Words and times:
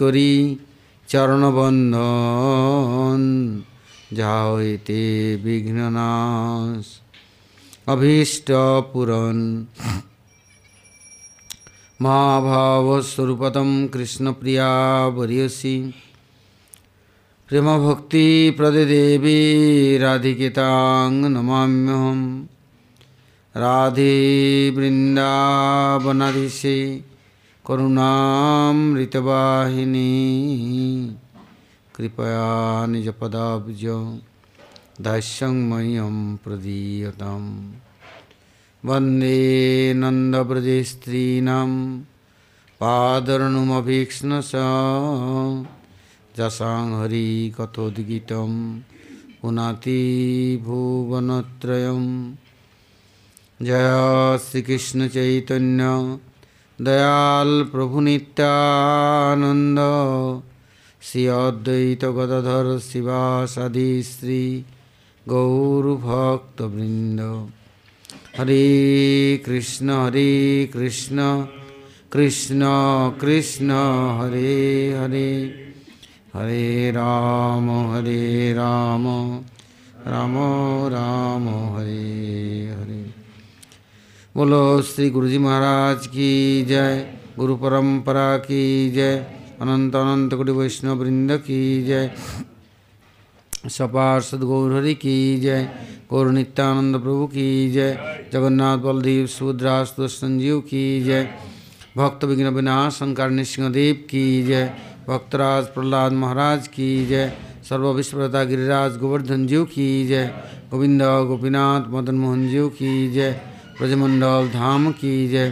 করি 0.00 0.30
চরণবন্ধন 1.12 3.20
যা 4.18 4.34
হইতে 4.50 5.00
বিঘ্ননাশ 5.44 6.86
অভীষ্ট 7.94 8.48
পুরন 8.90 9.38
মহাভাবস্বরূপতম 12.04 13.68
কৃষ্ণপ্রিয়া 13.94 14.70
বরিয়সি 15.16 15.76
প্রেমভক্তি 17.46 18.26
প্রদে 18.56 18.84
দেবী 18.92 19.40
রাধিকিতাং 20.04 21.04
নমাম্যহম 21.36 22.20
রাধে 23.62 24.16
বৃন্দাবনাধীশে 24.76 26.76
करुणामृतवाहिनी 27.68 30.12
कृपया 31.96 32.44
निजपदाब्ज 32.90 33.82
दास्यं 35.06 35.54
मह्यं 35.70 36.14
वंदे 36.46 36.78
वन्दे 38.88 39.36
नन्दव्रजस्त्रीणां 40.02 41.66
पादरणुमभीक्ष्णस 42.80 44.52
जसां 46.38 46.78
हरिकथोद्गीतं 47.00 48.52
पुनाति 49.42 50.00
जया 53.68 54.36
जय 54.38 55.18
चैतन्य 55.18 55.86
দয়াল 56.86 57.50
প্রভু 57.72 57.96
নিত্যানন্দ 58.06 59.78
শ্রী 61.06 61.22
অদ্বৈত 61.44 62.02
গদাধর 62.16 62.66
শিবাসাদি 62.88 63.90
শ্রী 64.12 64.42
গৌরভক্তবৃন্দ 65.32 67.20
হরে 68.36 68.66
কৃষ্ণ 69.46 69.86
হরে 70.02 70.30
কৃষ্ণ 70.74 71.18
কৃষ্ণ 72.14 72.62
কৃষ্ণ 73.22 73.70
হরে 74.18 74.52
হরে 74.98 75.30
হরে 76.34 76.64
রাম 77.00 77.66
হরে 77.90 78.22
রাম 78.60 79.04
রাম 80.12 80.34
রাম 80.96 81.44
হরে 81.72 82.02
হরে 82.76 83.00
बोलो 84.38 84.58
श्री 84.88 85.08
गुरुजी 85.10 85.38
महाराज 85.44 86.06
की 86.06 86.30
जय 86.66 86.92
गुरु 87.38 87.54
परंपरा 87.62 88.26
की 88.42 88.60
जय 88.96 89.14
अनंत 89.62 89.96
अनंत 90.00 90.34
कोटि 90.34 90.52
वैष्णव 90.58 90.94
वृंद 91.00 91.32
की 91.46 91.58
जय 91.86 92.10
सपार्षद 93.76 94.40
गौरहरि 94.52 94.94
की 95.06 95.16
जय 95.44 95.64
गौर 96.10 96.30
नित्यानंद 96.38 97.00
प्रभु 97.02 97.26
की 97.34 97.48
जय 97.72 97.90
जगन्नाथ 98.32 98.78
बलदेव 98.86 99.26
सुभद्रास्त 99.34 100.00
संजीव 100.20 100.60
की 100.70 100.84
जय 101.08 101.24
भक्त 101.96 102.24
विघ्न 102.32 102.54
विनाश 102.60 102.98
शंकर 103.04 103.30
नृसिंहदेव 103.40 103.94
की 104.14 104.24
जय 104.52 104.66
भक्तराज 105.08 105.66
प्रहलाद 105.74 106.12
महाराज 106.24 106.68
की 106.78 106.90
जय 107.10 107.32
सर्वविश्वता 107.70 108.44
गिरिराज 108.54 108.98
गोवर्धन 109.04 109.46
जीव 109.54 109.64
की 109.74 109.90
जय 110.12 110.26
गोविंद 110.70 111.02
गोपीनाथ 111.32 111.90
मदन 111.98 112.24
मोहन 112.26 112.48
जीव 112.50 112.68
की 112.78 112.92
जय 113.18 113.40
ब्रजमंडल 113.78 114.42
धाम 114.50 114.90
की 114.98 115.12
जय 115.30 115.48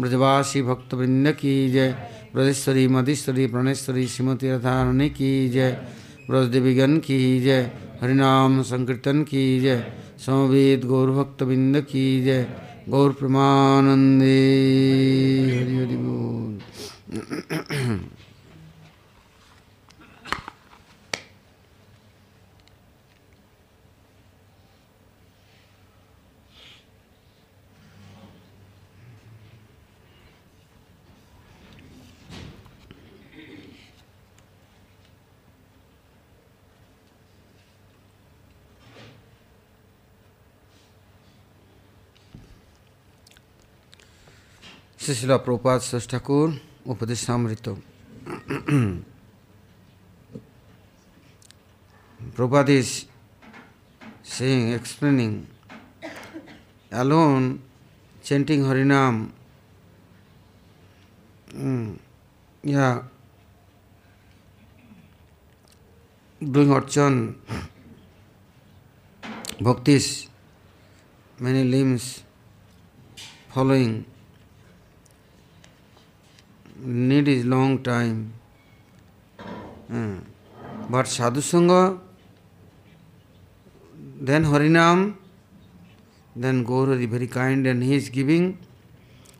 ब्रजवासी 0.00 0.60
भक्तवृंद 0.68 1.26
की 1.36 1.52
जय 1.70 1.88
ब्रजेश्वरी 2.34 2.84
मधीश्वरी 2.94 3.44
प्रणेश्वरी 3.52 4.04
श्रीमती 4.12 4.48
रथारणी 4.52 5.08
की 5.18 5.30
जय 5.54 5.70
ब्रजदेवीगण 6.28 6.92
की 7.06 7.16
जय 7.44 7.60
हरिनाम 8.02 8.52
संकीर्तन 8.72 9.16
की 9.28 9.44
जय 9.60 9.78
समवेद 10.26 10.80
गौरभक्तबिंद 10.88 11.74
की 11.90 12.06
जय 12.24 12.40
गौर 12.88 13.10
प्रमानंदे 13.20 14.40
हरि 15.52 15.74
हरि 15.76 15.96
बोल 16.04 16.52
শ্রীশিলা 45.06 45.36
প্রপাত 45.46 45.80
সস 45.88 46.04
ঠাকুর 46.12 46.48
উপদেশামৃত 46.92 47.66
Prabhupada 52.36 52.72
is 52.82 52.90
saying, 54.36 54.64
explaining, 54.80 55.32
alone 57.02 57.44
chanting 58.26 58.60
Harinam, 58.68 59.14
mm, 61.66 61.88
yeah, 62.74 62.94
doing 66.54 66.70
archan, 66.78 67.14
bhaktis, 69.66 70.06
many 71.44 71.62
limbs 71.74 72.04
following. 73.54 73.92
need 76.86 77.26
is 77.26 77.44
long 77.44 77.80
time. 77.82 78.32
Hmm. 79.88 80.18
But 80.88 81.06
sadhusanga, 81.06 81.98
then 84.20 84.44
Harinam, 84.44 85.16
then 86.36 86.64
is 86.64 87.10
very 87.10 87.26
kind 87.26 87.66
and 87.66 87.82
he 87.82 87.96
is 87.96 88.08
giving 88.08 88.58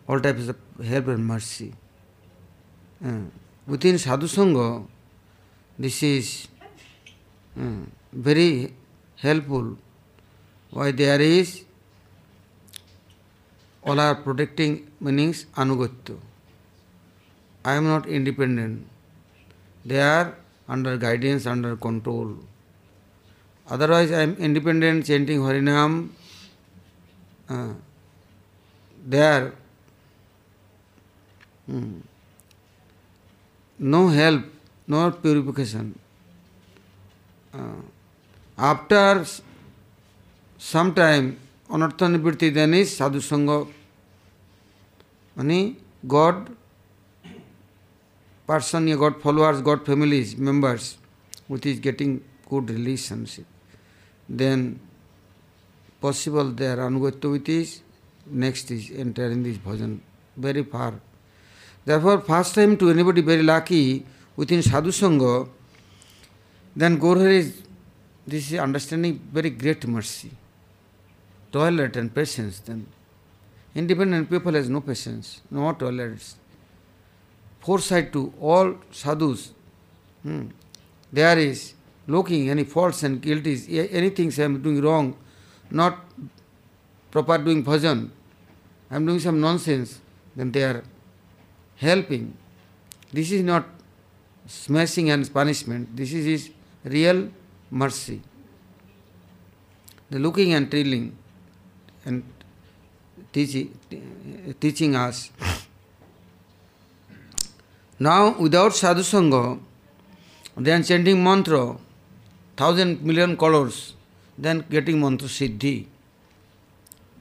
all 0.08 0.18
types 0.18 0.48
of 0.48 0.56
help 0.84 1.06
and 1.06 1.24
mercy. 1.24 1.72
Hmm. 3.00 3.26
Within 3.68 3.94
sadhusanga, 3.94 4.84
this 5.78 6.02
is 6.02 6.48
hmm, 7.54 7.84
very 8.12 8.74
helpful. 9.18 9.76
Why 10.70 10.90
there 10.90 11.20
is 11.20 11.64
all 13.84 14.00
are 14.00 14.16
protecting 14.16 14.90
meanings 15.00 15.46
anugatya. 15.56 16.18
I 17.70 17.74
am 17.74 17.84
not 17.92 18.06
independent. 18.06 18.86
They 19.84 20.00
are 20.00 20.34
under 20.68 20.96
guidance, 20.96 21.46
under 21.52 21.74
control. 21.76 22.36
Otherwise, 23.68 24.12
I 24.12 24.20
am 24.26 24.34
independent, 24.36 25.04
chanting 25.06 25.40
Harinam. 25.46 26.10
Uh, 27.48 27.72
there, 29.04 29.52
hmm, 31.66 31.96
no 33.80 34.06
help, 34.18 34.44
no 34.86 35.10
purification. 35.10 35.98
Uh, 37.52 37.80
after 38.56 39.24
some 40.56 40.94
time, 40.94 41.26
anartha 41.68 42.12
nibritti, 42.14 42.52
then 42.54 42.74
is 42.74 42.96
Sadhusangha, 42.96 43.66
Ani, 45.36 45.62
God 46.16 46.50
person 48.46 48.86
you 48.86 48.96
got 48.98 49.20
followers 49.22 49.60
got 49.60 49.84
families 49.90 50.36
members 50.48 50.84
which 51.54 51.66
is 51.72 51.78
getting 51.86 52.12
good 52.50 52.70
relationship 52.70 53.78
then 54.42 54.62
possible 56.00 56.50
their 56.62 56.88
with 57.06 57.48
is 57.54 57.80
next 58.44 58.70
is 58.76 58.84
entering 59.04 59.42
this 59.48 59.58
bhajan 59.66 59.92
very 60.46 60.62
far 60.74 60.92
therefore 61.84 62.16
first 62.30 62.54
time 62.60 62.76
to 62.76 62.90
anybody 62.94 63.24
very 63.32 63.46
lucky 63.52 63.82
within 64.36 64.62
sadhu 64.70 64.92
sangha 65.02 65.34
then 66.84 67.00
Gorhar 67.04 67.28
is 67.42 67.50
this 68.34 68.50
is 68.52 68.58
understanding 68.68 69.18
very 69.40 69.50
great 69.62 69.86
mercy 69.98 70.30
toilet 71.58 71.96
and 71.96 72.14
patience 72.20 72.60
then 72.70 72.80
independent 73.84 74.30
people 74.34 74.60
has 74.60 74.68
no 74.78 74.82
patience 74.92 75.38
no 75.60 75.72
toilets 75.84 76.34
foresight 77.66 78.12
to 78.12 78.32
all 78.40 78.74
sadhus. 78.92 79.52
Hmm. 80.22 80.42
There 81.12 81.36
is 81.38 81.74
looking 82.06 82.48
any 82.50 82.62
faults 82.64 83.02
and 83.02 83.20
guilties, 83.20 83.62
anything 84.00 84.32
I 84.38 84.42
am 84.44 84.62
doing 84.62 84.80
wrong, 84.80 85.06
not 85.70 85.98
proper 87.10 87.38
doing 87.38 87.64
bhajan, 87.64 88.10
I 88.90 88.96
am 88.96 89.06
doing 89.06 89.18
some 89.18 89.40
nonsense, 89.40 90.00
then 90.36 90.52
they 90.52 90.62
are 90.62 90.82
helping. 91.76 92.36
This 93.12 93.32
is 93.32 93.42
not 93.42 93.64
smashing 94.46 95.10
and 95.10 95.32
punishment, 95.40 95.96
this 95.96 96.12
is 96.12 96.24
his 96.26 96.50
real 96.84 97.28
mercy. 97.70 98.20
The 100.10 100.20
looking 100.20 100.52
and 100.54 100.70
trilling 100.70 101.16
and 102.04 102.22
teaching, 103.32 103.76
teaching 104.60 104.94
us. 104.94 105.30
Now, 107.98 108.36
without 108.38 108.72
sadhusanga, 108.72 109.58
then 110.56 110.82
chanting 110.82 111.22
mantra, 111.24 111.78
thousand 112.56 113.02
million 113.02 113.36
colors, 113.38 113.94
then 114.36 114.64
getting 114.68 115.00
mantra 115.00 115.28
siddhi. 115.28 115.86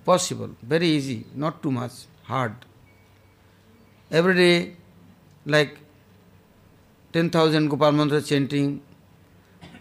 Possible, 0.03 0.49
very 0.61 0.87
easy, 0.89 1.25
not 1.33 1.63
too 1.63 1.71
much, 1.71 1.91
hard. 2.23 2.53
Every 4.11 4.35
day, 4.35 4.73
like 5.45 5.77
10,000 7.13 7.69
Gopal 7.69 7.91
mantra 7.93 8.21
chanting, 8.21 8.81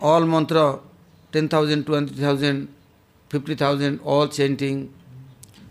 all 0.00 0.24
mantra 0.24 0.78
10,000, 1.32 1.84
20,000, 1.84 2.68
50,000, 3.30 4.00
all 4.04 4.28
chanting, 4.28 4.92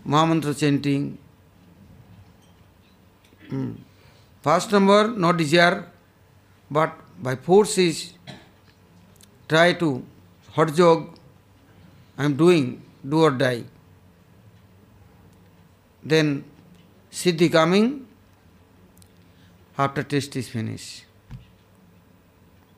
Mahamantra 0.06 0.54
chanting. 0.58 1.16
Mm. 3.48 3.74
First 4.46 4.72
number 4.72 5.08
not 5.08 5.38
desire, 5.38 5.86
but 6.70 6.90
by 7.26 7.34
force 7.34 7.78
is 7.78 8.12
try 9.48 9.72
to 9.82 10.04
hot 10.52 10.74
jog, 10.74 11.08
I 12.18 12.26
am 12.26 12.36
doing, 12.36 12.66
do 13.08 13.22
or 13.22 13.30
die. 13.30 13.64
Then 16.04 16.44
Siddhi 17.10 17.50
coming 17.50 18.06
after 19.78 20.02
test 20.02 20.36
is 20.36 20.46
finished. 20.46 21.04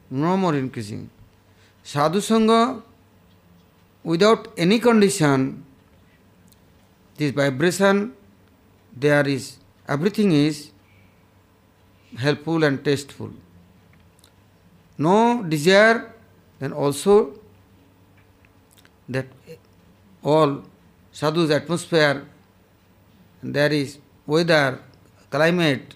No 0.08 0.36
more 0.36 0.54
increasing. 0.54 1.10
Sadhu 1.82 2.20
Sangha 2.20 2.80
without 4.04 4.46
any 4.56 4.78
condition, 4.78 5.64
this 7.16 7.32
vibration, 7.32 8.12
there 8.96 9.26
is, 9.26 9.56
everything 9.88 10.30
is 10.30 10.70
helpful 12.18 12.62
and 12.64 12.84
tasteful. 12.84 13.30
No 14.98 15.42
desire, 15.42 16.12
then 16.58 16.72
also 16.72 17.34
that 19.08 19.26
all 20.22 20.62
sadhu's 21.12 21.50
atmosphere, 21.50 22.24
there 23.42 23.72
is 23.72 23.98
weather, 24.26 24.80
climate, 25.30 25.94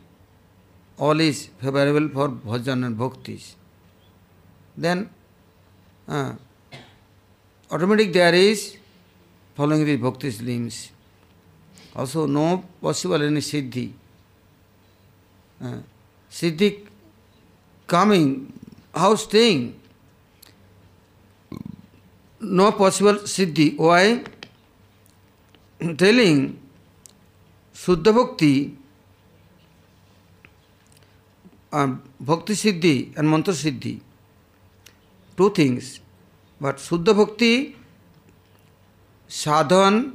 all 0.98 1.18
is 1.18 1.46
favorable 1.60 2.08
for 2.12 2.28
bhajan 2.28 2.84
and 2.84 2.98
bhaktis. 2.98 3.54
Then 4.76 5.08
uh, 6.06 6.34
automatic 7.70 8.12
there 8.12 8.34
is 8.34 8.76
following 9.54 9.84
the 9.86 9.96
bhakti's 9.96 10.42
limbs. 10.42 10.90
Also 11.96 12.26
no 12.26 12.62
possible 12.82 13.14
any 13.22 13.40
siddhi. 13.40 13.92
Uh, 15.62 15.78
Siddhi 16.30 16.84
coming, 17.86 18.52
how 18.94 19.14
staying? 19.16 19.74
No 22.40 22.72
possible 22.72 23.14
Siddhi. 23.26 23.76
Why? 23.76 24.24
Telling 25.98 26.58
Suddha 27.74 28.14
Bhakti, 28.14 28.76
and 31.72 32.00
Bhakti 32.20 32.52
Siddhi 32.54 33.16
and 33.18 33.28
Mantra 33.28 33.52
Siddhi. 33.52 34.00
Two 35.36 35.50
things. 35.50 36.00
But 36.60 36.76
Suddha 36.76 37.14
Bhakti, 37.16 37.76
sadhan 39.28 40.14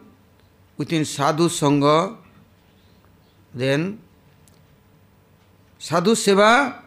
within 0.78 1.04
sadhu 1.06 1.50
sangha, 1.60 2.16
then 3.54 4.00
sadhu 5.86 6.14
seva, 6.16 6.78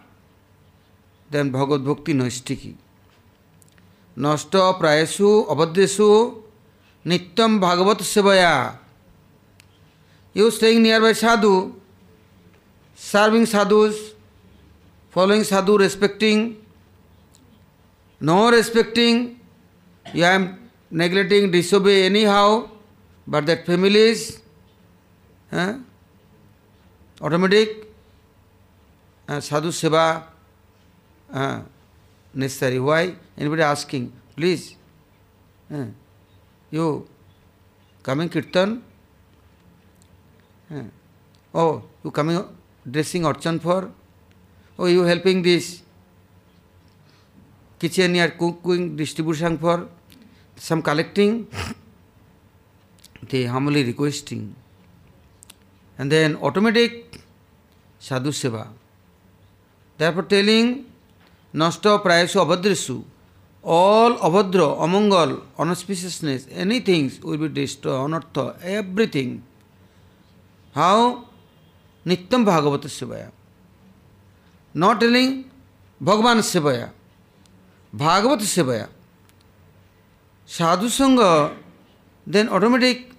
then 1.31 1.51
Bhagavad 1.51 1.85
Bhakti 1.85 2.15
noistiki. 2.15 2.75
Nasta 4.17 4.73
prayasu 4.81 5.47
abhadesu 5.49 6.43
nityam 7.07 7.61
Bhagavat 7.61 7.99
sevaya. 7.99 8.77
You 10.33 10.51
staying 10.51 10.83
nearby 10.83 11.13
sadhu, 11.13 11.75
serving 12.97 13.47
sadhus, 13.47 14.15
following 15.11 15.45
sadhu, 15.45 15.79
respecting, 15.79 16.61
no 18.21 18.51
respecting, 18.51 19.39
you 20.13 20.25
are 20.25 20.59
neglecting, 20.91 21.53
disobey 21.53 22.07
anyhow, 22.07 22.69
but 23.29 23.47
that 23.47 23.65
family 23.65 24.01
is 24.15 24.43
eh, 25.53 25.75
automatic. 27.21 27.85
Sadhu 29.29 29.71
seva 29.79 30.05
necessary 32.41 32.79
why 32.81 33.07
anybody 33.41 33.63
asking 33.63 34.07
please 34.37 34.61
you 36.75 36.85
coming 38.07 38.31
kirtan 38.37 38.69
oh 41.61 41.65
you 42.07 42.11
coming 42.19 42.41
dressing 42.93 43.25
archan 43.31 43.59
for 43.65 43.93
oh 44.81 44.87
you 44.87 45.05
helping 45.09 45.43
this 45.45 45.65
kitchen 47.81 48.17
यार 48.17 48.31
cooking 48.41 48.97
distribution 48.97 49.57
for 49.63 49.89
some 50.69 50.81
collecting 50.89 51.41
they 53.31 53.45
Hamli 53.59 53.83
requesting 53.93 54.49
and 56.01 56.11
then 56.11 56.35
automatic 56.49 57.21
sadhu 58.11 58.33
seva 58.43 58.67
Therefore, 59.99 60.23
telling 60.23 60.87
Nasta 61.53 61.99
Prayasu 61.99 62.37
Abhadrasu, 62.45 63.05
all 63.65 64.15
Abhadra, 64.19 64.79
Amangal, 64.81 65.43
unauspiciousness, 65.59 66.47
any 66.53 66.79
things 66.81 67.21
will 67.21 67.37
be 67.37 67.49
destroyed, 67.49 68.09
Anartha, 68.09 68.55
everything. 68.63 69.43
How? 70.73 71.25
Nityam 72.07 72.45
Bhagavata 72.47 72.85
Sivaya. 72.97 73.33
Not 74.73 75.01
telling 75.01 75.51
Bhagavan 76.01 76.39
Sivaya, 76.53 76.91
Bhagavat 77.93 78.39
Sivaya. 78.41 78.89
Sadhu 80.47 80.87
Sangha, 80.87 81.55
then 82.25 82.49
automatic, 82.51 83.11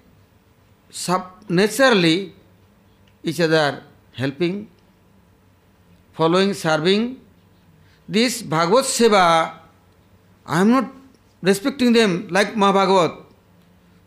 sub, 0.90 1.26
naturally, 1.50 2.34
each 3.24 3.42
other 3.42 3.84
helping 4.14 4.70
following, 6.20 6.54
serving. 6.66 7.04
This 8.18 8.42
Bhagavad 8.42 8.84
Seva, 8.84 9.24
I 10.46 10.62
am 10.62 10.70
not 10.72 10.92
respecting 11.42 11.94
them 11.94 12.28
like 12.38 12.54
Mahabhagavat, 12.56 13.16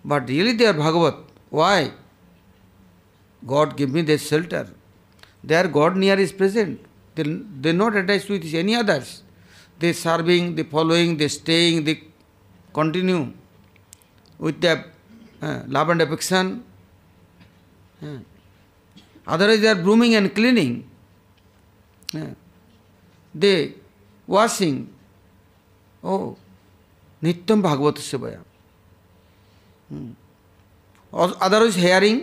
but 0.05 0.29
really 0.29 0.53
they 0.53 0.67
are 0.67 0.75
Bhagavat. 0.85 1.21
Why? 1.51 1.93
God 3.47 3.77
give 3.79 3.91
me 3.91 4.03
their 4.03 4.19
shelter. 4.19 4.69
There 5.45 5.69
God 5.69 5.97
near 5.97 6.19
is 6.19 6.33
present. 6.33 6.81
They, 7.15 7.23
they 7.65 7.71
are 7.71 7.79
not 7.85 7.97
attached 7.97 8.29
with 8.29 8.45
any 8.63 8.75
others. 8.75 9.23
They 9.79 9.93
serving, 9.95 10.55
they 10.57 10.63
following, 10.65 11.17
they 11.17 11.29
staying, 11.29 11.85
they 11.85 12.01
continue 12.75 13.33
with 14.39 14.61
their 14.61 14.85
uh, 15.41 15.61
love 15.67 15.89
and 15.89 16.03
affection. 16.03 16.63
Uh. 18.03 18.19
Otherwise 19.27 19.61
they 19.63 19.69
are 19.69 19.83
blooming 19.89 20.15
and 20.17 20.35
cleaning. 20.35 20.73
They 22.15 23.55
washing 24.29 24.85
oh 26.05 26.17
नित्यम 27.23 27.63
भागवत 27.63 27.99
सेवया 28.11 28.29
बयान 28.29 28.45
हम्म। 29.91 30.15
और 31.19 31.69
hearing 31.79 32.21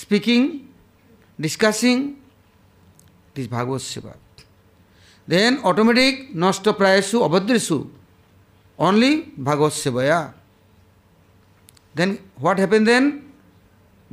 speaking 0.00 0.48
discussing 1.40 2.08
this 3.36 3.48
Bhagavat 3.50 3.80
seva 3.80 4.14
then 5.30 5.56
automatic 5.70 6.28
नष्ट 6.44 6.68
प्रायसु 6.80 7.18
अभद्रेशु 7.28 7.78
only 8.88 9.12
Bhagavat 9.48 9.72
सेवया 9.82 10.20
then 11.96 12.18
what 12.40 12.60
happen 12.60 12.84
then 12.84 13.04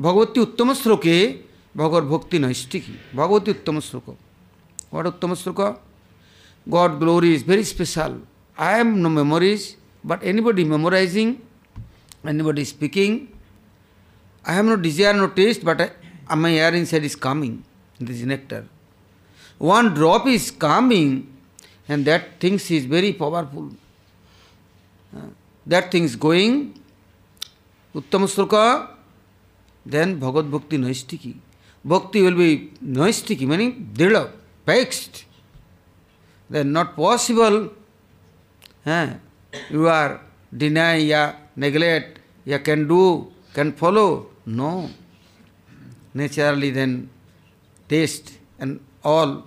Bhagwati 0.06 0.40
उत्तम 0.40 0.74
श्लोके 0.82 1.18
भगवत 1.78 2.04
भक्ति 2.12 2.40
नैष्टिकी 2.40 2.96
भगवती 3.16 3.52
उत्तम 3.52 3.80
श्लोक 3.88 4.16
What 4.90 5.06
Uttama 5.06 5.36
Suka. 5.36 5.78
God 6.70 7.00
glory 7.00 7.34
is 7.34 7.44
very 7.44 7.64
special. 7.64 8.22
I 8.58 8.80
am 8.80 9.02
no 9.02 9.10
memories, 9.10 9.78
but 10.04 10.22
anybody 10.24 10.64
memorizing, 10.64 11.42
anybody 12.26 12.66
speaking, 12.66 13.30
I 14.46 14.54
have 14.54 14.66
no 14.66 14.76
desire, 14.76 15.14
no 15.14 15.28
taste, 15.28 15.64
but 15.64 15.82
I, 16.28 16.36
my 16.36 16.54
air 16.54 16.74
inside 16.74 17.04
is 17.04 17.16
coming, 17.16 17.64
this 18.00 18.22
nectar. 18.24 18.68
One 19.60 19.94
drop 19.94 20.28
is 20.28 20.52
coming, 20.52 21.32
and 21.88 22.04
that 22.06 22.40
thing 22.40 22.56
is 22.56 22.86
very 22.86 23.14
powerful. 23.14 23.72
That 25.66 25.92
thing 25.92 26.04
is 26.04 26.16
going, 26.16 26.78
Uttama 27.96 28.28
Sruka, 28.36 28.90
then 29.86 30.20
Bhagavad 30.20 30.52
Bhakti 30.52 30.78
Naistiki. 30.78 31.36
Bhakti 31.86 32.22
will 32.24 32.36
be 32.36 32.72
Naistiki, 32.84 33.42
meaning 33.48 33.90
Dila. 33.94 34.32
fixed, 34.68 35.24
then 36.50 36.74
not 36.74 36.94
possible. 36.96 37.72
Eh? 38.86 39.14
You 39.70 39.88
are 39.88 40.20
deny, 40.64 40.98
ya 41.14 41.22
neglect, 41.56 42.20
ya 42.46 42.58
can 42.60 42.86
do, 42.88 43.02
can 43.54 43.72
follow. 43.72 44.28
No. 44.46 44.90
Naturally 46.14 46.72
then 46.72 47.10
taste 47.88 48.34
and 48.60 48.80
all 49.04 49.44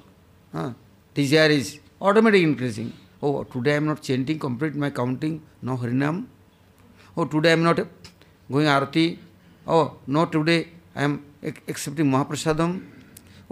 eh? 0.55 0.71
desire 1.15 1.51
is 1.61 1.81
automatically 2.01 2.45
increasing. 2.45 2.91
Oh, 3.23 3.43
today 3.45 3.73
I 3.73 3.77
am 3.77 3.87
not 3.87 4.01
chanting, 4.03 4.39
complete 4.39 4.75
my 4.75 4.89
counting, 4.89 5.43
no 5.61 5.77
Harinam. 5.77 6.25
Oh, 7.17 7.25
today 7.27 7.51
I 7.51 7.53
am 7.53 7.63
not 7.65 7.77
going 8.51 8.67
Arati. 8.77 9.19
Oh, 9.67 9.97
no, 10.07 10.25
today 10.27 10.69
I 10.97 11.03
am 11.05 11.23
accepting 11.69 12.07
Mahaprasadam. 12.11 12.71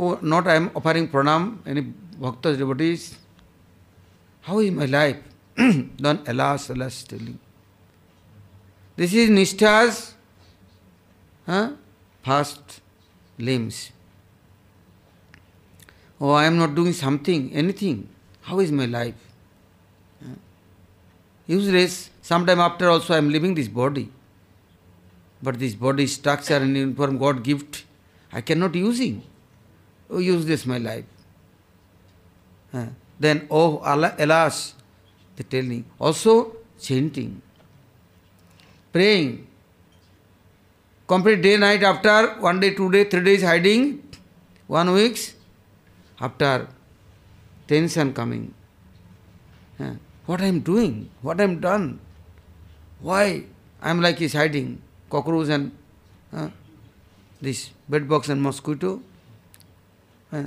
Oh, 0.00 0.16
not 0.22 0.46
I 0.46 0.54
am 0.56 0.70
offering 0.76 1.08
pranam, 1.08 1.58
any 1.66 1.80
bhaktas, 1.82 2.56
devotees. 2.56 3.18
How 4.42 4.60
is 4.60 4.70
my 4.70 4.84
life? 4.86 5.16
then 5.56 6.20
alas, 6.26 6.70
alas, 6.70 7.02
telling. 7.02 7.36
This 8.96 9.12
is 9.12 9.28
Nishtha's 9.28 10.14
huh? 11.46 11.70
fast 12.24 12.80
limbs. 13.38 13.90
Oh, 16.20 16.30
I 16.30 16.44
am 16.46 16.58
not 16.58 16.76
doing 16.76 16.92
something, 16.92 17.52
anything. 17.52 18.08
How 18.42 18.60
is 18.60 18.70
my 18.70 18.86
life? 18.86 19.16
Huh? 20.22 20.30
Useless. 21.48 22.10
Sometime 22.22 22.60
after 22.60 22.88
also 22.88 23.14
I 23.14 23.18
am 23.18 23.30
leaving 23.30 23.54
this 23.56 23.66
body. 23.68 24.10
But 25.42 25.58
this 25.58 25.74
body 25.74 26.06
structure 26.06 26.56
and 26.56 26.76
uniform 26.76 27.18
God 27.18 27.42
gift, 27.42 27.84
I 28.32 28.40
cannot 28.42 28.76
using. 28.76 29.22
Oh, 30.10 30.18
use 30.18 30.44
this 30.46 30.64
my 30.66 30.78
life. 30.78 31.04
Uh, 32.72 32.86
then, 33.20 33.46
oh, 33.50 33.80
alas, 33.84 34.74
they 35.36 35.44
tell 35.44 35.62
me. 35.62 35.84
Also, 36.00 36.56
chanting, 36.80 37.40
praying. 38.92 39.46
Complete 41.06 41.42
day, 41.42 41.56
night, 41.56 41.82
after 41.82 42.34
one 42.40 42.60
day, 42.60 42.74
two 42.74 42.90
day, 42.90 43.04
three 43.04 43.24
days 43.24 43.42
hiding, 43.42 44.02
one 44.66 44.92
weeks 44.92 45.34
after 46.20 46.68
tension 47.66 48.12
coming. 48.12 48.52
Uh, 49.80 49.92
what 50.26 50.40
I 50.40 50.46
am 50.46 50.60
doing? 50.60 51.08
What 51.22 51.40
I 51.40 51.44
am 51.44 51.60
done? 51.60 52.00
Why 53.00 53.44
I 53.80 53.90
am 53.90 54.00
like 54.00 54.20
is 54.20 54.32
hiding 54.34 54.82
cockroach 55.08 55.48
and 55.48 55.70
uh, 56.32 56.48
this 57.40 57.70
bed 57.88 58.08
box 58.08 58.28
and 58.28 58.42
mosquito? 58.42 59.00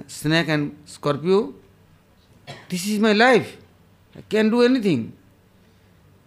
snake 0.08 0.48
and 0.50 0.78
scorpio. 0.86 1.54
This 2.70 2.88
is 2.88 3.00
my 3.00 3.14
life. 3.14 3.58
I 4.16 4.22
can 4.30 4.50
do 4.50 4.62
anything. 4.62 5.14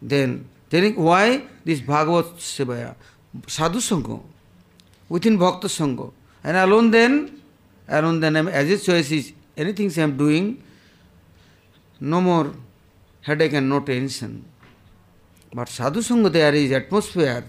Then, 0.00 0.48
then 0.70 0.94
why 0.94 1.44
this 1.64 1.80
Bhagavad 1.80 2.36
Sevaya? 2.38 2.94
Sadhu 3.46 3.78
Sangha, 3.78 4.20
within 5.08 5.36
Bhakta 5.36 5.66
Sangha. 5.66 6.12
And 6.42 6.56
alone 6.56 6.90
then, 6.90 7.40
alone 7.88 8.20
then, 8.20 8.36
I'm, 8.36 8.48
as 8.48 8.70
a 8.70 8.78
choice 8.84 9.10
is 9.10 9.32
anything 9.56 9.90
I 9.96 10.02
am 10.02 10.16
doing, 10.16 10.62
no 12.00 12.20
more 12.20 12.52
headache 13.22 13.52
and 13.54 13.68
no 13.68 13.80
tension. 13.80 14.44
But 15.52 15.68
Sadhu 15.68 16.00
Sangha, 16.00 16.30
there 16.30 16.54
is 16.54 16.70
atmosphere, 16.72 17.44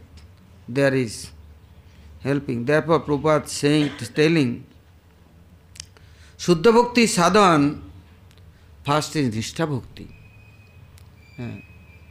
there 0.68 0.94
is 0.94 1.32
helping. 2.24 2.66
Therefore, 2.66 3.02
Prabhupada 3.02 3.48
saying, 3.48 3.92
telling, 4.16 4.64
শুদ্ধ 6.46 6.66
ভক্তি 6.78 7.04
সাধন 7.18 7.62
first 8.88 9.12
is 9.20 9.26
নিষ্ঠা 9.40 9.66
ভক্তি 9.76 10.06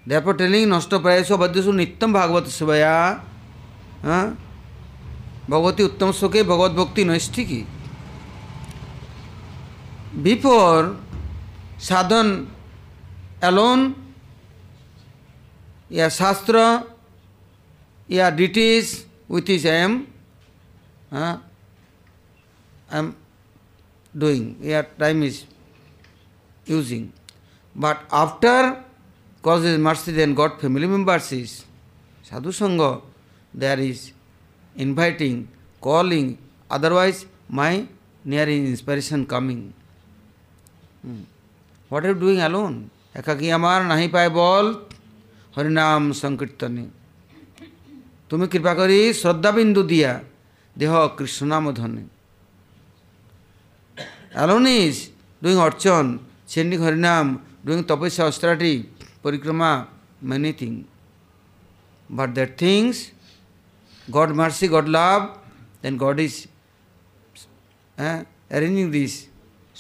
therefore 0.09 0.37
telling 0.43 0.67
nasta 0.75 0.97
prayaso 1.05 1.35
badyasu 1.43 1.71
nityam 1.81 2.11
bhagavat 2.21 2.45
sevaya 2.59 2.97
Bhagwati 5.53 5.83
उत्तम 5.91 6.09
सुखे 6.21 6.41
भगवत 6.53 6.73
भक्ति 6.81 7.03
नैष्ठी 7.11 7.43
की 7.51 7.61
बिफोर 10.27 10.77
साधन 11.89 12.27
एलोन 13.49 13.81
या 15.99 16.07
शास्त्र 16.21 16.55
या 18.19 18.27
deities 18.41 18.87
with 19.33 19.47
is 19.57 19.65
um 19.83 19.93
um 22.99 23.07
doing, 24.17 24.57
where 24.61 24.85
time 24.99 25.23
is 25.23 25.45
using. 26.67 27.13
But 27.75 28.01
after 28.11 28.83
causes 29.43 29.79
mercy, 29.79 30.13
then 30.13 30.35
God 30.35 30.61
family 30.61 30.87
members 30.87 31.31
is 31.33 31.65
Sadhu 32.23 32.51
Sangha, 32.51 33.03
there 33.53 33.79
is 33.79 34.13
inviting, 34.77 35.49
calling, 35.81 36.39
otherwise 36.71 37.27
my 37.49 37.87
nearing 38.25 38.67
inspiration 38.67 39.27
coming. 39.27 39.73
Hmm. 41.03 41.23
What 41.89 42.05
are 42.05 42.09
you 42.09 42.15
doing 42.15 42.41
alone? 42.41 42.91
एकाकी 43.17 43.49
अमार 43.55 43.85
नहीं 43.87 44.09
पाए 44.11 44.29
बोल 44.35 44.67
हरिनाम 45.57 46.11
संकीर्तने 46.19 46.87
तुम्हें 48.31 48.49
कृपा 48.51 48.73
करी 48.75 49.13
श्रद्धा 49.15 49.51
बिंदु 49.57 49.83
दिया 49.93 50.13
देह 50.79 51.07
कृष्ण 51.15 51.47
नाम 51.47 51.71
धन्य 51.79 52.03
অ্যালোনিস 54.39 54.97
ডুইং 55.43 55.57
অর্চন 55.69 56.05
চেন্ডিং 56.53 56.79
হরিনাম 56.85 57.27
doing 57.67 57.79
tapasya 57.91 58.23
অস্ত্রাটি 58.31 58.73
parikrama 59.25 59.71
many 60.31 60.51
thing 60.61 60.73
but 62.17 62.29
that 62.39 62.51
things 62.65 62.97
God 64.17 64.31
mercy 64.39 64.67
God 64.75 64.87
love 64.99 65.21
then 65.83 65.95
God 66.05 66.19
is 66.27 66.35
হ্যাঁ 68.01 68.19
arranging 68.53 68.87
this 68.97 69.13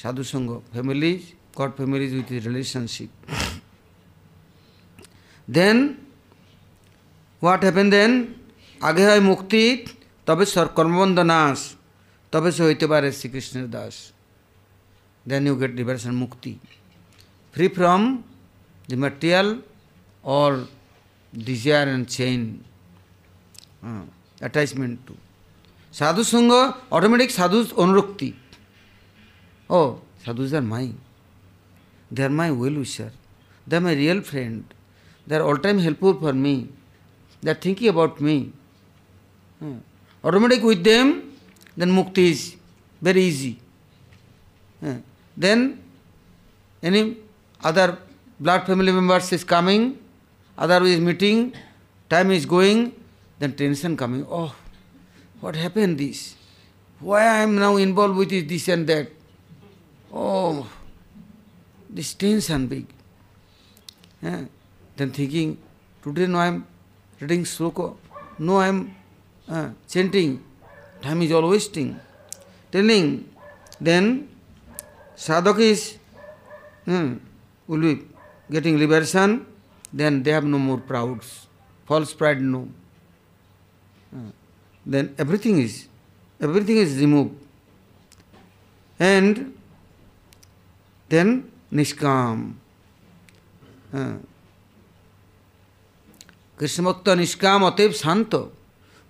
sadhusanga 0.00 0.50
families 0.74 1.20
God 1.58 1.70
families 1.80 2.10
with 2.16 2.28
is 2.36 2.40
relationship 2.50 3.10
then 5.56 5.76
what 7.42 7.60
happen 7.66 7.86
then 7.96 8.10
আগে 8.88 9.02
হয় 9.08 9.22
মুক্তি 9.30 9.62
তবে 10.28 10.44
সর 10.52 10.66
কর্মবন্ধ 10.76 11.18
নাশ 11.32 11.60
তবে 12.32 12.48
সে 12.56 12.62
হইতে 12.68 12.86
পারে 12.92 13.08
শ্রীকৃষ্ণের 13.18 13.68
Das 13.76 13.94
then 15.26 15.46
you 15.46 15.56
get 15.56 15.74
liberation 15.74 16.12
mukti. 16.18 16.58
Free 17.52 17.68
from 17.68 18.24
the 18.88 18.96
material 18.96 19.58
or 20.22 20.66
desire 21.36 21.88
and 21.88 22.08
chain 22.08 22.62
uh, 23.84 24.02
attachment 24.40 25.06
to. 25.06 25.16
Sadhu 25.90 26.22
Sangha, 26.22 26.76
automatic 26.90 27.30
sadhus 27.30 27.72
onrukti. 27.72 28.34
Oh, 29.70 30.00
sadhus 30.24 30.52
are 30.52 30.60
mine. 30.60 30.98
They 32.10 32.24
are 32.24 32.28
my 32.28 32.50
well 32.50 32.74
wisher. 32.74 33.12
They 33.66 33.76
are 33.76 33.80
my 33.80 33.92
real 33.94 34.20
friend. 34.20 34.64
They 35.26 35.36
are 35.36 35.42
all 35.42 35.56
time 35.56 35.78
helpful 35.78 36.14
for 36.18 36.32
me. 36.32 36.68
They 37.42 37.50
are 37.52 37.54
thinking 37.54 37.88
about 37.88 38.20
me. 38.20 38.52
Uh, 39.62 39.74
automatic 40.22 40.62
with 40.62 40.82
them, 40.82 41.32
then 41.76 41.90
mukti 41.90 42.18
is 42.32 42.56
very 43.00 43.22
easy. 43.22 43.58
Uh, 44.84 44.94
Then 45.36 45.82
any 46.82 47.18
other 47.62 47.98
blood 48.38 48.66
family 48.66 48.92
members 48.92 49.32
is 49.32 49.42
coming, 49.44 49.98
other 50.56 50.82
is 50.84 51.00
meeting, 51.00 51.52
time 52.08 52.30
is 52.30 52.46
going, 52.46 52.94
then 53.38 53.54
tension 53.54 53.96
coming. 53.96 54.26
Oh, 54.30 54.54
what 55.40 55.56
happened 55.56 55.98
this? 55.98 56.36
Why 57.00 57.22
I 57.22 57.42
am 57.42 57.56
now 57.58 57.76
involved 57.76 58.16
with 58.16 58.30
this 58.48 58.68
and 58.68 58.86
that? 58.86 59.08
Oh, 60.12 60.66
this 61.90 62.14
tension 62.14 62.66
big. 62.68 62.86
Yeah. 64.22 64.42
Then 64.96 65.10
thinking, 65.10 65.58
today 66.02 66.26
no 66.26 66.38
I 66.38 66.46
am 66.46 66.66
reading 67.18 67.42
sloka, 67.44 67.96
no 68.38 68.58
I 68.58 68.68
am 68.68 68.94
uh, 69.48 69.70
chanting, 69.88 70.42
time 71.02 71.20
is 71.22 71.32
all 71.32 71.48
wasting. 71.48 71.98
Telling, 72.70 73.28
then 73.80 74.28
Sadhak 75.16 75.58
is 75.60 75.96
hmm, 76.84 77.14
will 77.68 77.80
be 77.80 78.02
getting 78.50 78.78
liberation, 78.78 79.46
then 79.92 80.22
they 80.22 80.32
have 80.32 80.44
no 80.44 80.58
more 80.58 80.78
prouds. 80.78 81.46
False 81.86 82.12
pride, 82.12 82.40
no. 82.42 82.68
Hmm. 84.10 84.30
Then 84.84 85.14
everything 85.16 85.58
is, 85.60 85.86
everything 86.40 86.78
is 86.78 86.98
removed. 86.98 87.34
And 88.98 89.54
then 91.08 91.28
Nishkam. 91.72 92.38
Hmm. 93.92 94.16
কৃষ্ণভক্ত 96.58 97.06
নিষ্কাম 97.20 97.60
অতএব 97.68 97.92
শান্ত 98.02 98.32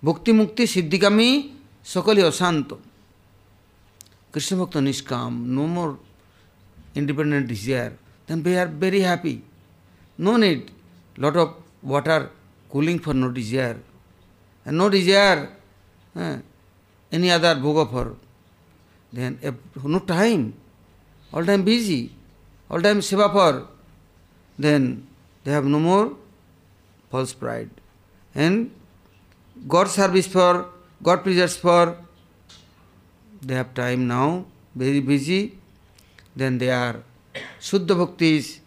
ভক্তি 0.07 0.31
মুক্তি 0.39 0.63
সিদ্ধিকামী 0.75 1.29
সকলই 1.93 2.23
অশান্ত 2.31 2.69
Krishna 4.35 4.57
Bhakta 4.57 4.79
Nishkam, 4.79 5.45
no 5.45 5.65
more 5.65 5.97
independent 6.93 7.47
desire, 7.47 7.93
then 8.27 8.43
they 8.43 8.57
are 8.57 8.65
very 8.65 8.99
happy. 8.99 9.41
No 10.17 10.35
need 10.35 10.71
lot 11.15 11.37
of 11.37 11.55
water 11.81 12.29
cooling 12.69 12.99
for 12.99 13.13
no 13.13 13.31
desire. 13.31 13.79
And 14.65 14.77
no 14.77 14.89
desire 14.89 15.49
eh, 16.17 16.39
any 17.13 17.31
other 17.31 17.55
bhoga 17.55 17.89
for. 17.89 18.17
Then 19.13 19.39
no 19.81 19.99
time, 19.99 20.53
all 21.33 21.45
time 21.45 21.63
busy, 21.63 22.11
all 22.69 22.81
time 22.81 22.99
seva 22.99 23.31
for. 23.31 23.69
Then 24.59 25.07
they 25.45 25.51
have 25.53 25.63
no 25.63 25.79
more 25.79 26.11
false 27.09 27.31
pride. 27.31 27.69
And 28.33 28.69
God 29.65 29.87
service 29.87 30.27
for, 30.27 30.65
God 31.01 31.23
pleasures 31.23 31.55
for, 31.55 31.97
they 33.45 33.53
have 33.55 33.73
time 33.77 34.07
now, 34.09 34.45
very 34.75 34.99
busy, 34.99 35.53
then 36.35 36.57
they 36.57 36.71
are 36.71 36.99
Shuddha 37.61 37.97
Bhakti 37.97 38.37
is, 38.37 38.59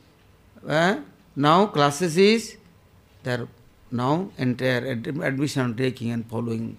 eh? 0.68 1.00
now 1.35 1.66
classes 1.66 2.16
is, 2.16 2.56
they 3.25 3.32
are 3.32 3.49
now 3.90 4.30
entire 4.38 4.87
ad- 4.92 5.06
admission 5.08 5.75
taking 5.76 6.11
and 6.11 6.25
following. 6.26 6.78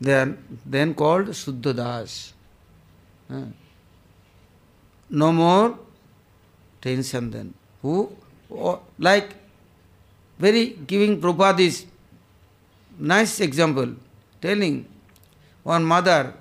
They 0.00 0.12
are 0.14 0.36
then 0.66 0.94
called 0.94 1.28
Shuddha 1.28 1.74
Das. 1.74 2.34
Eh? 3.32 3.44
No 5.10 5.32
more 5.32 5.78
tension 6.82 7.30
then. 7.30 7.54
Who, 7.82 8.10
or, 8.50 8.80
like, 8.98 9.34
very 10.38 10.70
giving 10.86 11.20
Prabhupada 11.20 11.60
is 11.60 11.86
nice 12.98 13.40
example, 13.40 13.94
telling 14.40 14.86
one 15.62 15.84
mother 15.84 16.34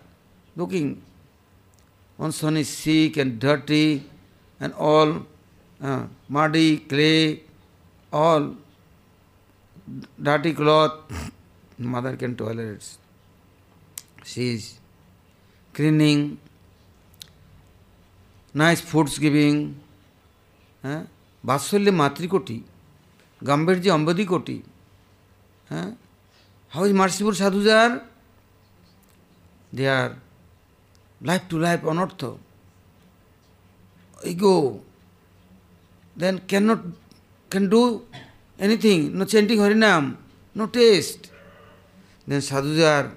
looking. 0.60 0.88
One 2.26 2.34
son 2.40 2.58
is 2.62 2.70
sick 2.78 3.18
and 3.24 3.40
dirty 3.46 3.86
and 4.60 4.74
all 4.90 5.14
uh, 5.82 6.02
muddy, 6.38 6.72
clay, 6.94 7.42
all 8.22 8.54
dirty 10.32 10.54
cloth. 10.62 11.20
Mother 11.96 12.16
can 12.18 12.36
tolerate. 12.36 12.88
She 14.32 14.48
is 14.56 14.66
cleaning, 15.80 16.24
nice 18.64 18.88
foods 18.94 19.24
giving. 19.28 19.60
হ্যাঁ 20.86 21.04
বাৎসল্যে 21.50 21.92
মাতৃকোটি 22.02 22.58
গাম্ভীর্যে 23.50 23.90
অম্বদিকোটি 23.98 24.58
হ্যাঁ 25.72 25.90
how 26.74 26.84
is 26.90 26.94
মার্সিপুর 27.02 27.34
সাধুজার 27.42 27.90
they 29.78 29.84
are 30.00 30.10
life 31.22 31.48
to 31.50 31.60
life 31.60 31.82
anartha, 31.82 32.38
ego, 34.24 34.82
then 36.16 36.40
cannot, 36.40 36.80
can 37.50 37.70
do 37.70 38.06
anything, 38.60 39.18
no 39.18 39.26
chanting 39.26 39.60
Harinam, 39.60 40.16
no 40.56 40.68
taste. 40.68 41.32
Then 42.28 42.42
sadhus 42.42 42.82
are, 42.82 43.12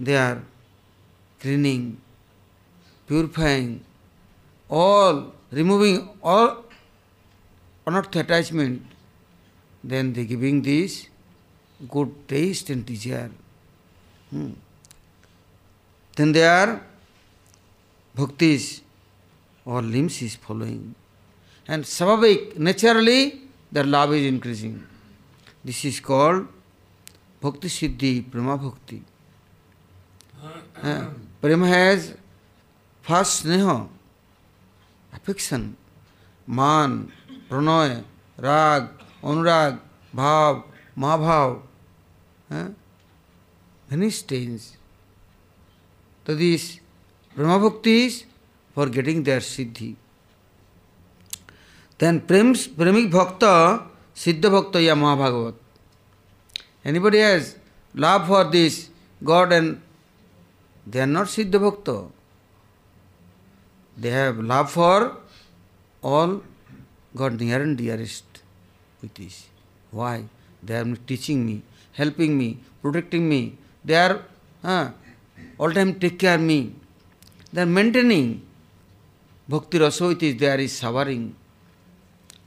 they 0.00 0.16
are 0.16 0.40
cleaning, 1.40 1.98
purifying, 3.06 3.84
all, 4.70 5.32
removing 5.50 6.08
all 6.22 6.64
anarth 7.86 8.18
attachment, 8.20 8.82
then 9.82 10.12
they 10.12 10.24
giving 10.24 10.62
this 10.62 11.08
good 11.88 12.10
taste 12.28 12.70
and 12.70 12.84
desire. 12.86 13.30
Hmm. 14.30 14.50
then 16.18 16.32
their 16.36 16.80
bhaktis 18.16 18.64
or 19.64 19.80
limbs 19.82 20.20
is 20.20 20.34
following. 20.34 20.94
And 21.68 21.84
svabhavik, 21.84 22.58
naturally, 22.58 23.42
their 23.70 23.84
love 23.84 24.12
is 24.14 24.26
increasing. 24.26 24.82
This 25.64 25.84
is 25.84 26.00
called 26.00 26.48
bhakti 27.40 27.68
siddhi, 27.68 28.28
prema 28.28 28.56
bhakti. 28.58 29.00
Uh, 30.82 31.04
prema 31.40 31.68
has 31.68 32.14
first 33.02 33.46
sneha, 33.46 33.86
affection, 35.14 35.76
man, 36.48 37.12
pranoya, 37.48 38.02
rag, 38.38 38.88
anurag, 39.22 39.78
bhav, 40.16 40.64
mahabhav, 40.96 41.62
uh, 42.50 42.68
many 43.90 44.10
stains. 44.10 44.72
to 46.28 46.34
this 46.34 46.78
Brahmabhakti 47.36 47.92
is 48.06 48.24
for 48.74 48.86
getting 48.88 49.22
their 49.22 49.40
siddhi. 49.40 49.94
Then 51.96 52.20
prems, 52.20 52.68
premik 52.68 53.10
bhakta, 53.10 53.82
siddha 54.14 54.50
bhakta 54.50 54.82
ya 54.82 54.94
Mahabhagavat. 54.94 55.54
Anybody 56.84 57.18
has 57.18 57.56
love 57.94 58.26
for 58.26 58.44
this 58.44 58.90
God 59.24 59.52
and 59.54 59.80
they 60.86 61.00
are 61.00 61.06
not 61.06 61.26
siddha 61.28 61.58
bhakta. 61.60 62.06
They 63.96 64.10
have 64.10 64.38
love 64.38 64.70
for 64.70 65.16
all 66.02 66.42
God 67.16 67.40
near 67.40 67.62
and 67.62 67.76
dearest 67.78 68.24
with 69.00 69.14
this. 69.14 69.48
Why? 69.90 70.24
They 70.62 70.76
are 70.76 70.96
teaching 71.06 71.46
me, 71.46 71.62
helping 71.94 72.36
me, 72.36 72.58
protecting 72.82 73.28
me. 73.28 73.56
They 73.84 73.94
are 73.96 74.22
uh, 74.62 74.90
all 75.58 75.72
time 75.72 75.98
take 75.98 76.18
care 76.18 76.34
of 76.36 76.40
me. 76.40 76.74
They 77.52 77.62
are 77.62 77.66
maintaining 77.66 78.42
bhakti 79.48 79.78
raso, 79.78 80.12
it 80.12 80.22
is 80.22 80.36
there 80.36 80.60
is 80.60 80.78
showering, 80.78 81.34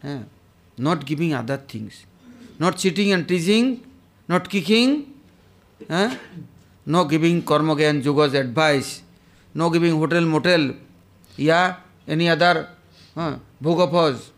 Yeah. 0.04 0.24
Not 0.78 1.06
giving 1.06 1.34
other 1.34 1.58
things. 1.58 2.06
Not 2.58 2.78
cheating 2.78 3.12
and 3.12 3.28
teasing, 3.28 3.84
not 4.28 4.50
kicking, 4.50 5.14
yeah. 5.90 6.16
no 6.86 7.06
giving 7.06 7.42
karma 7.44 7.76
and 7.76 8.04
yoga's 8.04 8.34
advice, 8.34 9.04
no 9.54 9.70
giving 9.70 9.94
hotel 9.98 10.22
motel, 10.22 10.74
yeah, 11.38 11.76
any 12.08 12.30
other 12.30 12.68
uh, 13.18 13.36
bhogapas, 13.62 14.30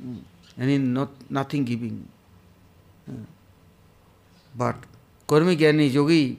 of 0.00 0.16
Any 0.58 0.78
not, 0.78 1.08
nothing 1.30 1.64
giving. 1.64 2.06
Yeah. 3.08 3.14
But 4.56 4.76
कर्मी 5.28 5.54
ज्ञानी 5.56 5.86
yogi, 5.94 6.36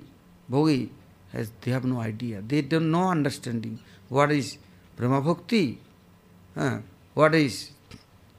Bhogi 0.53 0.89
has 1.31 1.49
they 1.61 1.71
have 1.71 1.83
no 1.83 1.99
idea. 1.99 2.39
They 2.51 2.61
don't 2.61 2.91
know 2.91 3.05
understanding 3.15 3.79
what 4.09 4.29
is 4.31 4.57
Brahma 4.95 5.19
Bhakti, 5.27 5.79
uh, 6.55 6.77
what 7.15 7.33
is 7.33 7.71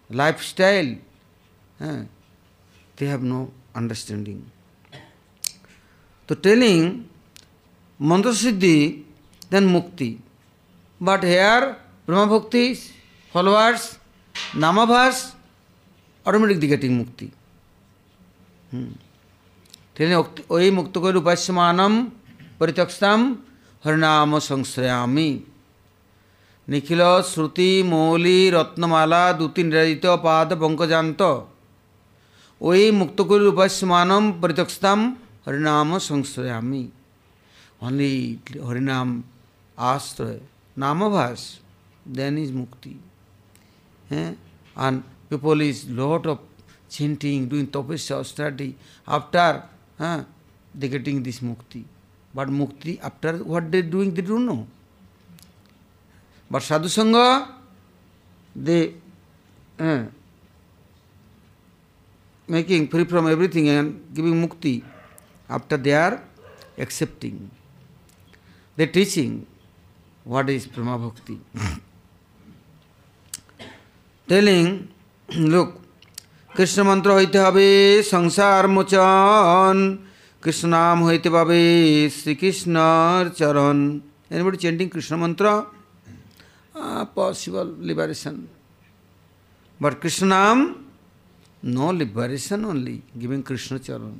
lifestyle. 0.08 0.90
Uh, 1.80 2.02
they 2.96 3.06
have 3.06 3.22
no 3.24 3.50
understanding. 3.74 4.48
So 6.28 6.36
telling 6.36 6.86
Mantra 7.98 8.30
Siddhi, 8.42 9.02
then 9.50 9.66
Mukti. 9.68 10.18
But 11.00 11.24
here 11.24 11.76
Brahma 12.06 12.38
Bhakti 12.38 12.74
followers, 13.32 13.98
Namabhas, 14.66 15.32
automatically 16.24 16.68
getting 16.68 17.04
Mukti. 17.04 17.30
Hmm. 18.70 18.92
तेने 19.96 20.16
वही 20.50 20.70
मुक्त 20.78 20.98
कर 21.02 21.14
उपास्यमानम 21.16 21.94
परित्यक्षताम 22.60 23.20
हरनाम 23.84 24.38
संश्रयामी 24.46 25.28
निखिल 26.70 27.00
श्रुति 27.32 27.68
मौली 27.90 28.38
रत्नमाला 28.50 29.20
दूति 29.38 29.62
निराजित 29.68 30.06
पाद 30.24 30.52
पंकजात 30.62 31.22
वही 32.62 32.90
मुक्त 33.00 33.22
कर 33.30 33.40
उपास्यमानम 33.54 34.30
परित्यक्षताम 34.42 35.00
हरिनाम 35.46 35.98
संश्रयामी 36.08 36.82
only 37.84 38.14
हरिनाम 38.70 39.08
आश्रय 39.92 40.40
भाष 41.14 41.42
then 42.16 42.38
is 42.38 42.52
mukti 42.54 42.96
and 44.14 45.00
people 45.30 45.62
is 45.62 45.84
lot 46.00 46.26
of 46.26 46.40
chanting, 46.96 47.48
doing 47.50 47.66
tapasya 47.74 48.20
study 48.30 48.74
after 49.16 49.60
huh, 49.98 50.24
they 50.74 50.88
getting 50.88 51.22
this 51.22 51.40
mukti. 51.40 51.84
But 52.34 52.48
mukti, 52.48 53.00
after 53.02 53.38
what 53.38 53.70
they 53.70 53.82
doing, 53.82 54.12
they 54.12 54.22
don't 54.22 54.46
know. 54.46 54.66
But 56.50 56.62
sadhu 56.62 56.88
sangha, 56.88 57.48
they 58.56 58.94
uh, 59.78 60.04
making 62.48 62.88
free 62.88 63.04
from 63.04 63.28
everything 63.28 63.68
and 63.68 64.04
giving 64.12 64.34
mukti. 64.48 64.82
After 65.48 65.76
they 65.76 65.92
are 65.92 66.22
accepting, 66.78 67.50
they 68.76 68.86
teaching 68.86 69.46
what 70.24 70.48
is 70.48 70.66
Brahma 70.66 70.98
Bhakti. 70.98 71.38
Telling, 74.26 74.88
look, 75.36 75.83
Krishna 76.53 76.79
মন্ত্র 76.83 77.09
হইতে 77.13 77.37
হবে 77.39 77.67
সংসার 78.11 78.63
মোচন 78.67 79.75
কৃষ্ণ 80.43 80.65
নাম 80.69 80.97
হইতে 81.03 81.29
পাবে 81.29 81.61
শ্রীকৃষ্ণর 82.17 83.23
চরণ 83.39 83.77
anybody 84.31 84.57
chanting 84.57 84.87
Krishna 84.89 85.13
মন্ত্র 85.15 85.45
possible 87.15 87.67
liberation 87.79 88.35
but 89.79 89.93
Krishna 90.01 90.23
naam 90.27 90.57
no 91.67 91.87
liberation 91.91 92.59
only 92.65 92.97
giving 93.19 93.39
Krishna 93.43 93.71
charan 93.77 94.15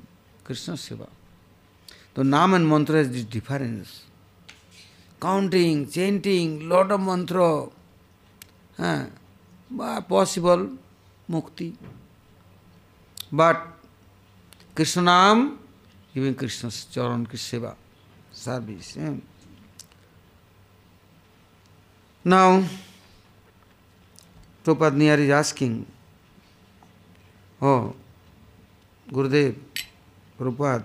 Krishna 0.46 0.70
seva 0.76 1.08
তো 2.16 2.20
naam 2.26 2.50
and 2.50 2.68
mantra 2.74 2.94
has 2.94 3.10
this 3.10 3.26
difference 3.38 3.86
counting 5.22 5.72
chanting 5.94 6.44
lot 6.64 6.90
of 6.92 7.02
mantra 7.02 7.38
হ্যাঁ 8.78 9.04
বা 9.72 9.92
পসিবল 10.10 10.60
মুক্তি 11.30 11.68
But 13.33 13.67
Krishnanam, 14.75 15.57
giving 16.15 16.35
Krishna's 16.35 16.85
Charan 16.93 17.27
Seva 17.29 17.75
service. 18.33 18.97
Yeah. 18.97 19.15
Now, 22.25 22.65
Prabhupada 24.65 25.19
is 25.19 25.31
asking, 25.31 25.87
Oh, 27.61 27.95
Gurudev, 29.11 29.57
Prabhupada, 30.39 30.85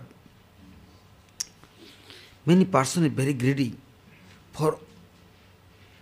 many 2.45 2.65
persons 2.65 3.05
are 3.05 3.09
very 3.09 3.33
greedy 3.33 3.75
for 4.53 4.79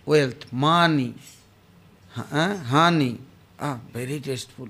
wealth, 0.06 0.52
money, 0.52 1.14
honey, 2.14 3.18
ah, 3.60 3.78
very 3.92 4.20
tasteful. 4.20 4.68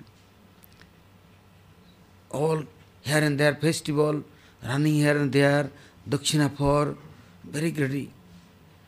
all 2.31 2.63
here 3.03 3.19
and 3.19 3.39
there 3.39 3.55
festival, 3.55 4.23
running 4.67 4.95
here 4.95 5.17
and 5.19 5.33
there, 5.33 5.71
dakshina 6.09 6.51
for, 6.51 6.97
very 7.45 7.71
greedy. 7.71 8.11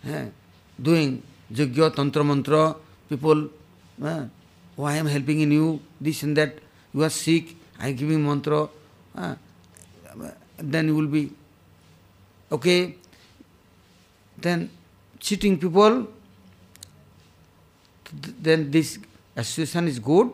Yeah. 0.05 0.27
Doing 0.81 1.23
yajna, 1.53 1.95
tantra, 1.95 2.25
mantra, 2.25 2.77
people, 3.09 3.49
yeah. 3.99 4.27
why 4.77 4.93
I 4.93 4.97
am 4.97 5.07
helping 5.07 5.41
in 5.41 5.53
you, 5.53 5.81
this 6.01 6.23
and 6.23 6.37
that, 6.37 6.57
you 6.93 7.03
are 7.03 7.11
sick, 7.11 7.57
I 7.79 7.89
am 7.89 7.97
giving 7.97 8.25
mantra, 8.25 8.69
yeah. 9.17 9.35
then 10.59 10.89
you 10.89 10.97
will 10.97 11.07
be, 11.07 11.31
okay. 12.53 12.97
Then 14.39 14.71
cheating 15.19 15.59
people, 15.59 16.07
then 18.43 18.71
this 18.71 18.99
association 19.37 19.87
is 19.87 19.99
good, 19.99 20.31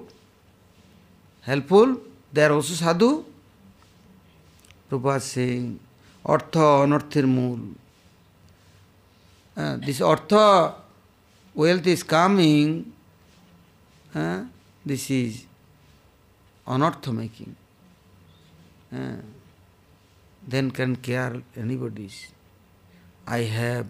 helpful, 1.41 1.97
They 2.37 2.45
are 2.45 2.53
also 2.53 2.75
sadhu. 2.75 3.25
Prabhupada 4.91 5.23
saying, 5.23 5.81
artha 6.35 6.65
anarthir 6.87 7.25
mool. 7.35 7.59
Uh, 9.57 9.77
this 9.79 10.03
artha, 10.03 10.75
wealth 11.55 11.87
is 11.87 12.03
coming, 12.03 12.93
uh, 14.15 14.43
this 14.85 15.11
is 15.11 15.47
anartha 16.69 17.15
making. 17.21 17.57
Uh, 18.95 19.17
then 20.47 20.71
can 20.73 20.95
care 20.97 21.41
anybody's. 21.57 22.21
I 23.27 23.39
have 23.61 23.87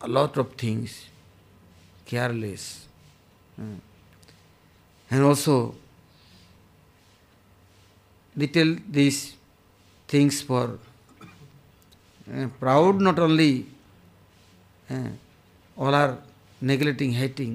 a 0.00 0.08
lot 0.08 0.38
of 0.38 0.54
things, 0.54 1.04
careless. 2.06 2.86
Uh, 3.58 3.78
and 5.10 5.22
also, 5.22 5.74
little 8.42 8.76
these 8.98 9.34
things 10.12 10.40
for 10.50 10.64
uh, 12.32 12.46
proud 12.64 13.00
not 13.08 13.18
only 13.28 13.52
uh, 14.96 15.10
all 15.76 15.94
are 16.02 16.18
neglecting, 16.60 17.12
hating, 17.12 17.54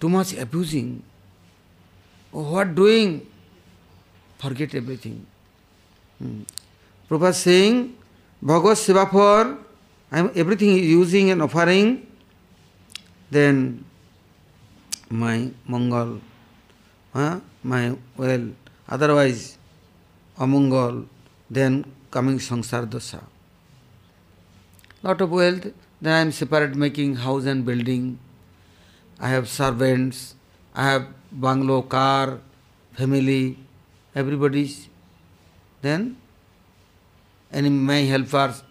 too 0.00 0.08
much 0.08 0.34
abusing. 0.44 1.02
Oh, 2.34 2.42
what 2.52 2.74
doing? 2.74 3.08
Forget 4.42 4.74
everything. 4.82 5.16
Hmm. 6.18 6.40
Prabhupada 7.08 7.34
saying, 7.46 7.76
Bhagavad 8.42 8.78
Seva 8.84 9.04
for 9.16 9.40
I 10.16 10.24
am 10.24 10.30
everything 10.36 10.72
using 10.76 11.30
and 11.32 11.40
offering, 11.42 12.06
then 13.30 13.84
my 15.08 15.50
Mongol, 15.74 16.20
huh? 17.14 17.40
my 17.64 17.94
well 18.16 18.48
otherwise 18.88 19.58
amungal, 20.38 21.06
then 21.50 21.84
coming 22.10 22.38
samsara 22.38 22.88
dosha. 22.88 23.22
Lot 25.02 25.20
of 25.20 25.30
wealth, 25.30 25.66
then 26.00 26.12
I 26.12 26.20
am 26.20 26.32
separate 26.32 26.74
making 26.74 27.16
house 27.16 27.44
and 27.44 27.64
building. 27.64 28.18
I 29.20 29.28
have 29.28 29.48
servants, 29.48 30.34
I 30.74 30.84
have 30.90 31.06
bungalow, 31.32 31.82
car, 31.82 32.38
family, 32.92 33.58
everybody's. 34.14 34.88
Then 35.80 36.16
any 37.52 37.68
my 37.70 37.96
helpers, 38.02 38.62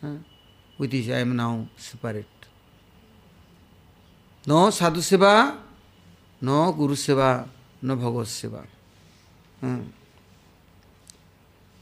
huh, 0.00 0.14
with 0.78 0.92
which 0.92 1.08
I 1.10 1.18
am 1.20 1.36
now 1.36 1.68
separate. 1.76 2.26
No 4.46 4.70
sadhu 4.70 5.00
seva, 5.00 5.56
no 6.40 6.72
guru 6.72 6.94
seva, 6.94 7.46
no 7.82 7.96
bhagavad 7.96 8.26
seva. 8.26 8.64
hmm, 9.64 9.82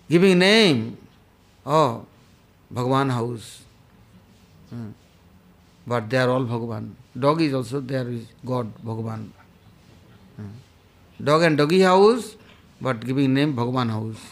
giving 0.08 0.38
name, 0.38 0.96
oh, 1.66 2.06
Bhagwan 2.70 3.10
house. 3.10 3.62
Hmm. 4.70 4.90
But 5.86 6.08
they 6.08 6.16
are 6.18 6.30
all 6.30 6.44
Bhagwan. 6.44 6.94
Dog 7.18 7.40
is 7.42 7.52
also 7.54 7.80
there 7.80 8.06
is 8.08 8.24
God, 8.46 8.70
Bhagwan. 8.90 9.32
Hmm. 10.36 10.50
Dog 11.30 11.42
and 11.42 11.58
doggy 11.58 11.80
house, 11.80 12.36
but 12.80 13.00
giving 13.04 13.34
name 13.34 13.54
Bhagwan 13.54 13.88
house. 13.88 14.22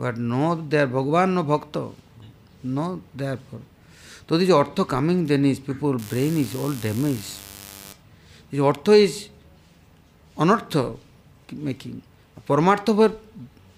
But 0.00 0.16
no, 0.16 0.54
they 0.54 0.78
are 0.78 0.86
Bhagwan, 0.86 1.34
no 1.34 1.42
Bhakta. 1.42 1.88
No, 2.62 3.02
therefore. 3.14 3.60
So 4.28 4.38
this 4.38 4.48
ortho 4.48 4.86
coming 4.88 5.26
then 5.26 5.44
is 5.44 5.58
people 5.60 5.98
brain 5.98 6.36
is 6.38 6.54
all 6.54 6.70
damaged. 6.70 7.32
This 8.50 8.60
ortho 8.60 8.96
is 8.98 9.28
anartha. 10.36 10.84
making. 11.52 12.02
Paramartha 12.46 12.92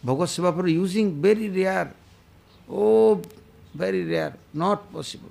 Bhagavad 0.05 0.29
Seva 0.29 0.55
for 0.55 0.67
using 0.69 1.21
very 1.21 1.49
rare. 1.51 1.93
Oh, 2.71 3.21
very 3.75 4.05
rare. 4.05 4.35
Not 4.55 4.93
possible. 4.93 5.31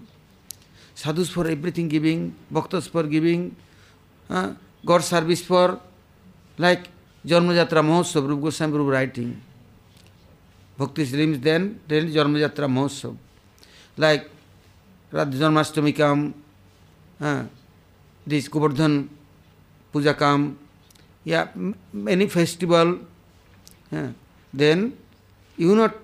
Sadhus 0.95 1.29
for 1.29 1.47
everything 1.47 1.87
giving, 1.87 2.35
bhaktas 2.51 2.89
for 2.89 3.03
giving, 3.03 3.55
uh, 4.29 4.53
God 4.85 5.03
service 5.03 5.41
for 5.41 5.79
like 6.57 6.87
Janmayatra 7.25 7.81
Mahotsav, 7.83 8.27
Rup 8.27 8.41
Goswami 8.41 8.77
Rup 8.77 8.87
writing. 8.91 9.41
Bhakti 10.77 11.05
streams 11.05 11.39
then, 11.39 11.79
then 11.87 12.11
Janmayatra 12.11 12.67
Mahotsav. 12.69 13.15
Like 13.97 14.29
Radha 15.11 15.37
Janmastamikam, 15.37 16.33
uh, 17.21 17.43
this 18.27 18.47
Govardhan 18.49 19.09
Pujakam, 19.93 20.55
yeah, 21.23 21.47
many 21.91 22.27
festival, 22.27 22.99
yeah, 23.91 24.11
then 24.53 24.95
you 25.57 25.75
not 25.75 25.95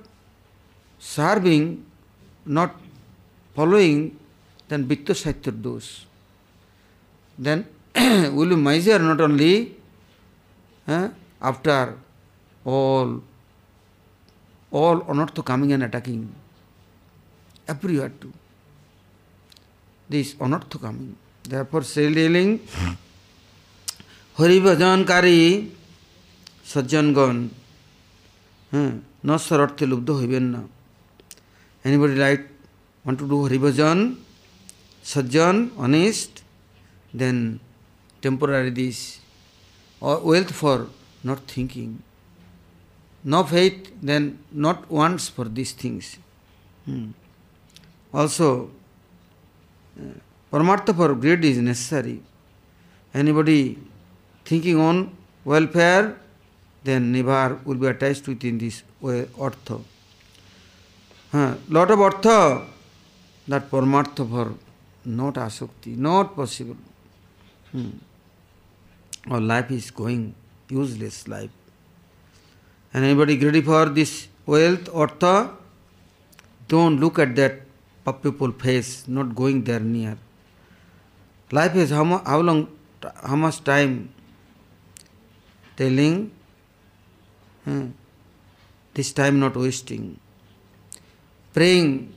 serving, 1.00 1.86
not 2.46 2.76
following, 3.56 4.18
then 4.68 4.86
bitto 4.86 5.16
Saitya 5.16 5.52
dos. 5.52 6.06
Then 7.38 7.66
will 8.36 8.50
you 8.50 8.58
measure 8.58 9.00
not 9.00 9.22
only 9.22 9.76
after 11.42 11.98
all, 12.66 13.22
all 14.72 15.00
to 15.28 15.44
coming 15.44 15.72
and 15.74 15.84
attacking, 15.84 16.34
everywhere 17.68 18.10
too. 18.10 18.34
This 20.10 20.34
to 20.34 20.78
coming. 20.80 21.16
Therefore, 21.46 21.84
self-dealing 21.84 22.58
হরিভজনকারী 24.39 25.39
সজ্জনগণ 26.73 27.37
হ্যাঁ 28.73 28.93
নশ্বর 29.29 29.59
অর্থে 29.65 29.85
লুব্ধ 29.91 30.09
হইবেন 30.21 30.45
না 30.55 30.61
anybody 31.85 32.17
like 32.25 32.41
want 33.05 33.19
to 33.19 33.27
do 33.29 33.49
Haribhajan, 33.49 34.17
sajjan, 35.03 35.71
honest, 35.77 36.43
then 37.15 37.61
temporary 38.21 38.71
this, 38.71 39.21
or 40.01 40.19
wealth 40.21 40.53
for 40.53 40.89
not 41.23 41.41
thinking. 41.41 42.03
No 43.25 43.45
faith, 43.45 43.93
then 44.03 44.39
not 44.53 44.91
wants 44.91 45.29
for 45.29 45.45
these 45.45 45.73
things. 45.73 46.19
Hmm. 46.85 47.11
Also, 48.13 48.71
uh, 49.99 50.05
Paramartha 50.51 50.95
for 50.95 51.15
greed 51.15 51.45
is 51.45 51.59
necessary. 51.59 52.21
Anybody 53.15 53.79
thinking 54.46 54.78
on 54.80 55.12
welfare, 55.44 56.16
then 56.84 57.12
never 57.12 57.60
will 57.66 57.76
be 57.76 57.88
attached 57.88 58.28
within 58.28 58.58
this 58.60 58.84
way 59.02 59.28
artha. 59.42 59.80
Huh. 61.32 61.56
Lot 61.68 61.92
of 61.92 62.00
artha, 62.00 62.66
that 63.48 63.70
paramartha 63.70 64.56
not 65.06 65.34
asukti, 65.36 65.98
not 65.98 66.36
possible. 66.36 66.78
Hmm. 67.72 67.90
Our 69.30 69.42
life 69.42 69.72
is 69.72 69.92
going 69.92 70.34
useless 70.70 71.28
life. 71.28 71.50
And 72.94 73.04
anybody 73.04 73.38
greedy 73.38 73.62
for 73.62 73.86
this 73.88 74.28
wealth, 74.46 74.88
artha, 74.96 75.52
don't 76.68 77.00
look 77.00 77.20
at 77.20 77.36
that 77.36 77.62
people 78.22 78.52
face, 78.52 79.08
not 79.08 79.34
going 79.36 79.64
there 79.64 79.80
near. 79.80 80.18
Life 81.52 81.76
is 81.76 81.90
how, 81.90 82.04
how 82.20 82.40
long, 82.40 82.68
how 83.24 83.36
much 83.36 83.64
time 83.64 84.10
telling 85.76 86.32
hmm, 87.66 87.88
this 88.94 89.12
time 89.14 89.40
not 89.40 89.56
wasting. 89.56 90.20
Praying, 91.54 92.12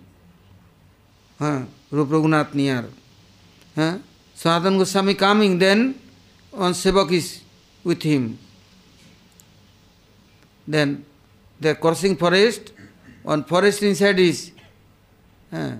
huh, 1.39 1.63
Rup 1.91 2.09
Raghunath 2.09 2.53
Niyar. 2.53 2.87
Huh? 3.75 3.99
Sanatan 4.35 4.79
Goswami 4.79 5.15
coming, 5.15 5.59
then 5.59 5.99
one 6.51 6.73
Sevak 6.73 7.13
is 7.13 7.43
with 7.85 8.03
him. 8.03 8.39
Then 10.67 11.05
they 11.61 11.71
are 11.71 11.75
crossing 11.75 12.17
forest, 12.17 12.73
one 13.23 13.45
forest 13.45 13.83
inside 13.83 14.19
is. 14.21 14.53
Huh? 15.51 15.73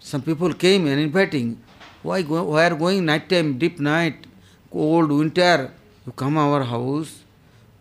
Some 0.00 0.22
people 0.22 0.52
came 0.54 0.86
and 0.86 1.00
inviting, 1.00 1.60
why 2.02 2.22
go, 2.22 2.42
why 2.44 2.66
are 2.66 2.74
going 2.76 3.04
night 3.04 3.28
time, 3.28 3.58
deep 3.58 3.80
night, 3.80 4.24
cold 4.70 5.10
winter, 5.10 5.72
You 6.06 6.12
come 6.12 6.38
our 6.38 6.62
house, 6.62 7.24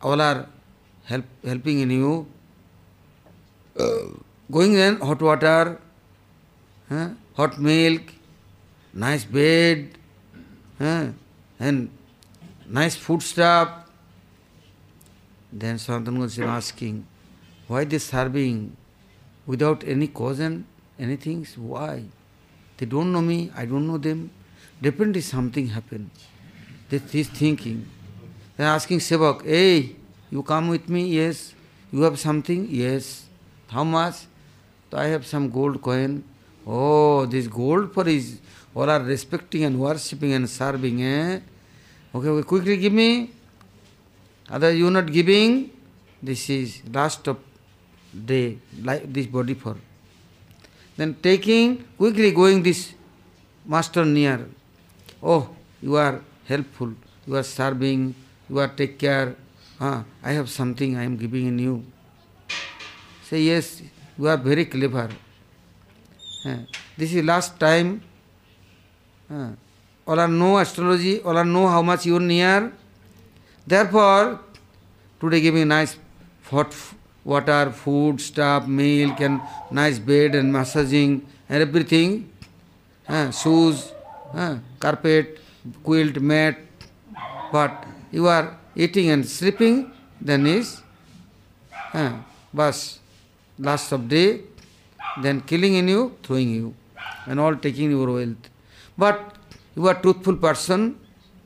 all 0.02 0.20
are 0.20 0.48
help, 1.06 1.26
helping 1.46 1.80
in 1.82 1.92
you. 1.92 2.26
Uh, 3.80 3.88
going 4.52 4.74
then, 4.74 4.96
hot 4.98 5.22
water, 5.22 5.80
hot 6.90 7.60
milk, 7.60 8.02
nice 8.96 9.26
bed, 9.26 9.90
and 10.80 11.90
nice 12.68 12.96
food 12.96 13.22
stuff. 13.22 13.70
Then 15.54 15.76
Sanatana 15.76 16.22
Goswami 16.22 16.48
asking, 16.52 17.06
why 17.68 17.84
they 17.84 18.00
serving 18.00 18.76
without 19.46 19.84
any 19.84 20.08
cause 20.08 20.40
and 20.40 20.66
anything? 20.98 21.46
Why? 21.56 22.04
They 22.78 22.88
don't 22.88 23.14
know 23.14 23.22
me, 23.22 23.52
I 23.56 23.66
don't 23.68 23.86
know 23.86 24.00
them. 24.00 24.32
Definitely 24.82 25.22
something 25.22 25.68
happened. 25.68 26.10
They 26.90 27.00
is 27.14 27.28
thinking. 27.30 27.86
Then 28.58 28.68
asking 28.68 29.00
Sevak, 29.00 29.44
hey, 29.46 29.96
you 30.32 30.41
come 30.41 30.70
with 30.70 30.88
me? 30.89 31.08
Yes. 31.08 31.54
You 31.91 32.02
have 32.04 32.18
something? 32.20 32.68
Yes. 32.70 33.26
How 33.68 33.84
much? 33.84 34.26
So 34.89 34.98
I 34.98 35.06
have 35.08 35.26
some 35.26 35.50
gold 35.50 35.82
coin. 35.82 36.24
Oh, 36.65 37.26
this 37.26 37.48
gold 37.48 37.94
for 37.94 38.08
is 38.08 38.39
all 38.74 38.89
are 38.89 39.02
respecting 39.02 39.63
and 39.65 39.80
worshipping 39.80 40.34
and 40.34 40.50
serving, 40.50 41.02
eh? 41.04 41.39
Okay, 42.13 42.28
okay, 42.28 42.48
quickly 42.48 42.78
give 42.78 42.94
me. 42.94 43.30
Otherwise 44.50 44.78
you 44.78 44.89
not 44.89 45.12
giving. 45.12 45.70
This 46.24 46.50
is 46.50 46.82
last 46.91 47.28
of 47.28 47.38
day, 48.13 48.58
like 48.82 49.06
this 49.12 49.28
body 49.28 49.54
for. 49.54 49.76
Then 50.98 51.13
taking, 51.22 51.84
quickly 51.98 52.32
going 52.32 52.63
this 52.63 52.94
master 53.65 54.06
near. 54.06 54.48
Oh, 55.22 55.50
you 55.82 55.96
are 55.96 56.22
helpful, 56.48 56.94
you 57.28 57.36
are 57.36 57.44
serving, 57.44 58.15
You 58.49 58.60
are 58.60 58.67
take 58.67 58.99
care. 58.99 59.36
Ah, 59.81 60.03
I 60.23 60.31
have 60.34 60.49
something 60.49 60.95
I 60.97 61.03
am 61.03 61.17
giving 61.17 61.47
in 61.47 61.60
you. 61.60 61.86
Say, 63.23 63.41
yes, 63.41 63.81
you 64.17 64.27
are 64.27 64.38
very 64.38 64.65
clever. 64.65 65.10
this 66.45 67.13
is 67.13 67.23
last 67.23 67.60
time. 67.60 68.03
Ah, 69.31 69.49
all 70.05 70.19
are 70.19 70.27
know 70.27 70.58
astrology, 70.60 71.19
all 71.21 71.36
are 71.36 71.43
know 71.45 71.67
how 71.67 71.81
much 71.81 72.05
you 72.05 72.17
are 72.17 72.19
near. 72.19 72.71
Therefore, 73.65 74.39
today 75.19 75.41
give 75.41 75.55
me 75.55 75.63
nice 75.63 75.97
hot 76.43 76.75
water, 77.23 77.71
food, 77.71 78.21
stuff, 78.21 78.67
milk, 78.67 79.19
and 79.21 79.41
nice 79.71 79.97
bed 79.97 80.36
and 80.36 80.53
massaging 80.53 81.25
and 81.49 81.63
everything. 81.63 82.29
shoes, 83.31 83.91
carpet, 84.79 85.39
quilt, 85.84 86.17
mat, 86.19 86.58
but 87.51 87.84
you 88.17 88.25
are 88.36 88.45
eating 88.84 89.08
and 89.13 89.28
sleeping, 89.28 89.91
then 90.30 90.47
is 90.47 90.82
uh, 91.93 92.13
bus, 92.54 92.99
last 93.60 93.91
of 93.91 94.08
day, 94.08 94.28
then 95.21 95.41
killing 95.41 95.75
in 95.75 95.89
you, 95.95 96.01
throwing 96.23 96.49
you, 96.51 96.73
and 97.28 97.39
all 97.41 97.56
taking 97.67 97.91
your 97.91 98.10
wealth. 98.19 98.43
But 98.97 99.36
you 99.75 99.86
are 99.89 99.95
truthful 100.06 100.38
person, 100.47 100.97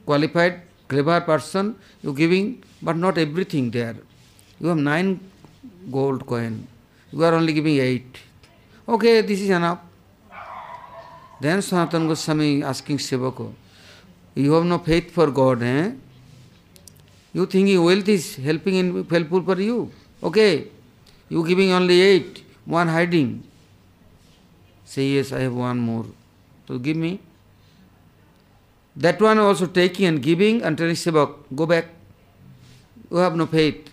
qualified, 0.05 0.61
clever 0.87 1.19
person, 1.21 1.75
you 2.03 2.13
giving, 2.13 2.63
but 2.83 2.95
not 2.97 3.17
everything 3.17 3.71
there. 3.71 3.95
You 4.59 4.67
have 4.67 4.77
nine 4.77 5.19
gold 5.91 6.25
coin. 6.27 6.67
You 7.11 7.23
are 7.23 7.33
only 7.33 7.53
giving 7.53 7.77
eight. 7.77 8.19
Okay, 8.87 9.21
this 9.21 9.41
is 9.41 9.49
enough. 9.49 9.79
Then 11.41 11.59
Sanatana 11.59 12.07
Goswami 12.11 12.63
asking 12.63 12.97
Sivako, 12.99 13.53
you 14.35 14.51
have 14.53 14.65
no 14.65 14.77
faith 14.77 15.09
for 15.09 15.31
God, 15.31 15.63
eh? 15.63 15.91
You 17.33 17.45
thinking 17.45 17.83
wealth 17.83 18.07
is 18.09 18.35
helping 18.35 18.75
in, 18.75 19.03
helpful 19.07 19.43
for 19.43 19.59
you? 19.61 19.91
Okay, 20.23 20.67
you 21.29 21.45
giving 21.47 21.71
only 21.71 22.01
eight, 22.01 22.43
one 22.65 22.87
hiding. 22.87 23.43
Say 24.83 25.09
yes, 25.17 25.31
I 25.31 25.41
have 25.41 25.53
one 25.53 25.77
more. 25.77 26.05
So 26.67 26.77
give 26.79 26.97
me. 26.97 27.19
That 28.95 29.21
one 29.21 29.37
also 29.37 29.67
taking 29.67 30.05
and 30.07 30.21
giving 30.21 30.63
and 30.63 30.77
telling 30.77 30.95
Sevak, 30.95 31.35
go 31.55 31.65
back. 31.67 31.85
You 33.11 33.17
have 33.17 33.35
no 33.35 33.45
faith. 33.45 33.89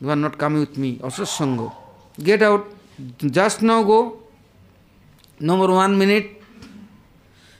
You 0.00 0.10
are 0.10 0.16
not 0.16 0.38
coming 0.38 0.60
with 0.60 0.78
me. 0.78 1.00
Also 1.02 1.22
Sango. 1.24 1.72
Get 2.22 2.42
out. 2.42 2.66
Just 3.18 3.62
now 3.62 3.82
go. 3.82 4.22
No 5.40 5.56
more 5.56 5.72
one 5.74 5.98
minute. 5.98 6.40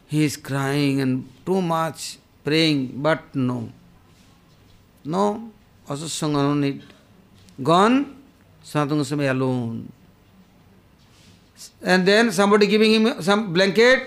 He 0.07 0.25
is 0.25 0.37
crying 0.37 1.01
and 1.01 1.29
too 1.45 1.61
much 1.61 2.19
praying, 2.45 2.93
but 3.03 3.35
no. 3.35 3.71
No, 5.09 5.51
Asat 5.89 6.11
Sangha, 6.13 6.35
no 6.43 6.55
need. 6.55 6.83
Gone, 7.63 8.15
Sanatana 8.63 9.07
Swami 9.07 9.25
alone. 9.25 9.91
And 11.81 12.07
then 12.07 12.31
somebody 12.31 12.67
giving 12.67 12.93
him 12.93 13.23
some 13.23 13.55
blanket, 13.55 14.07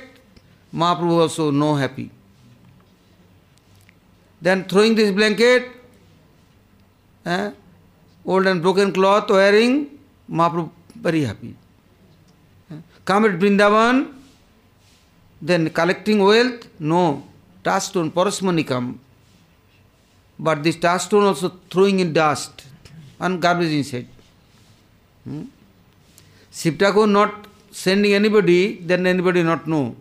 Mahaprabhu 0.76 1.22
also 1.22 1.50
no 1.50 1.74
happy. 1.74 2.12
Then 4.40 4.66
throwing 4.66 4.94
this 4.94 5.10
blanket, 5.12 5.72
eh, 7.26 7.52
old 8.24 8.46
and 8.46 8.62
broken 8.62 8.94
cloth 8.94 9.28
wearing, 9.32 9.98
Mahaprabhu 10.30 10.70
very 10.98 11.24
happy. 11.24 11.56
Come 13.06 13.26
at 13.26 13.40
Vrindavan, 13.40 14.14
then 15.42 15.68
collecting 15.72 16.20
wealth, 16.24 16.68
no. 16.80 17.24
Trust 17.64 17.98
on 17.98 18.12
Parasmanikam. 18.12 18.98
but 20.48 20.64
this 20.64 20.78
stone 21.04 21.24
also 21.26 21.50
throwing 21.70 22.00
in 22.00 22.12
dust 22.12 22.64
and 23.20 23.40
garbage 23.42 23.72
inside. 23.72 24.08
Hmm? 25.24 25.44
Shiv 26.52 26.82
not 27.08 27.46
sending 27.70 28.14
anybody, 28.14 28.80
then 28.80 29.06
anybody 29.06 29.44
not 29.44 29.68
know. 29.68 29.96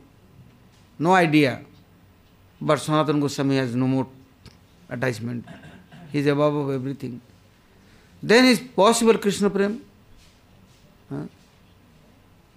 No 0.99 1.13
idea. 1.13 1.61
But 2.61 2.79
Sanatan 2.81 3.21
Goswami 3.21 3.57
has 3.57 3.75
no 3.77 3.87
more 3.87 4.07
attachment. 4.89 5.45
He 6.11 6.19
is 6.21 6.27
above 6.27 6.55
of 6.55 6.71
everything. 6.71 7.21
Then 8.23 8.47
is 8.47 8.61
possible 8.61 9.17
Krishna 9.19 9.51
Prem. 9.51 9.83
Huh? 11.11 11.23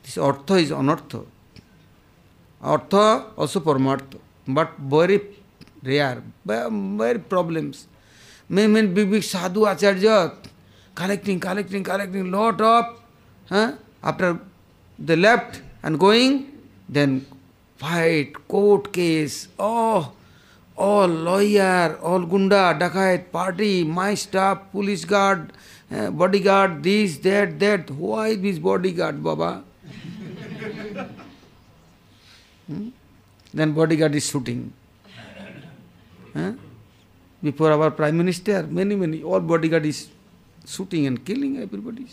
This 0.03 0.15
ortho 0.15 0.61
is 0.61 0.71
anartha. 0.71 1.25
Artha 2.61 3.25
also 3.37 3.59
paramartha, 3.59 4.17
but 4.47 4.71
very 4.79 5.19
rare, 5.85 6.21
very 6.45 7.19
problems. 7.19 7.87
Many 8.49 8.87
big 8.87 9.09
big 9.09 9.23
sadhu 9.23 9.65
acharya 9.65 10.33
collecting, 10.95 11.39
collecting, 11.39 11.83
collecting 11.83 12.31
lot 12.31 12.59
of. 12.61 12.85
Huh? 13.49 13.73
After 14.03 14.39
they 14.99 15.15
left 15.15 15.61
and 15.81 15.99
going, 15.99 16.51
then 16.87 17.25
fight, 17.77 18.33
court 18.47 18.91
case, 18.93 19.47
oh, 19.59 20.13
all 20.77 21.07
lawyer, 21.07 21.97
all 22.01 22.19
gunda, 22.25 22.77
dakat, 22.79 23.31
party, 23.31 23.83
my 23.83 24.13
staff, 24.13 24.59
police 24.71 25.05
guard, 25.05 25.51
uh, 25.93 26.09
bodyguard, 26.11 26.81
this, 26.83 27.17
that, 27.17 27.59
that. 27.59 27.89
Why 27.91 28.35
this 28.35 28.59
bodyguard, 28.59 29.21
Baba? 29.23 29.63
hmm? 32.67 32.89
Then 33.53 33.73
bodyguard 33.73 34.15
is 34.15 34.29
shooting. 34.29 34.73
Before 37.41 37.71
our 37.71 37.91
Prime 37.91 38.17
Minister, 38.17 38.63
many, 38.63 39.21
all 39.21 39.39
bodyguard 39.39 39.85
is 39.85 40.09
shooting 40.65 41.07
and 41.07 41.23
killing 41.23 41.57
everybody. 41.57 42.07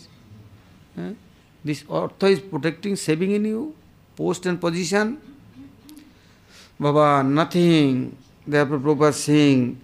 This 1.63 1.83
Artha 1.89 2.27
is 2.27 2.39
protecting, 2.39 2.95
saving 2.95 3.31
in 3.31 3.45
you, 3.45 3.75
post 4.15 4.45
and 4.45 4.59
position. 4.59 5.21
Baba, 6.79 7.23
nothing. 7.23 8.17
Therefore, 8.45 8.79
Prabhupada 8.79 9.13
saying, 9.13 9.79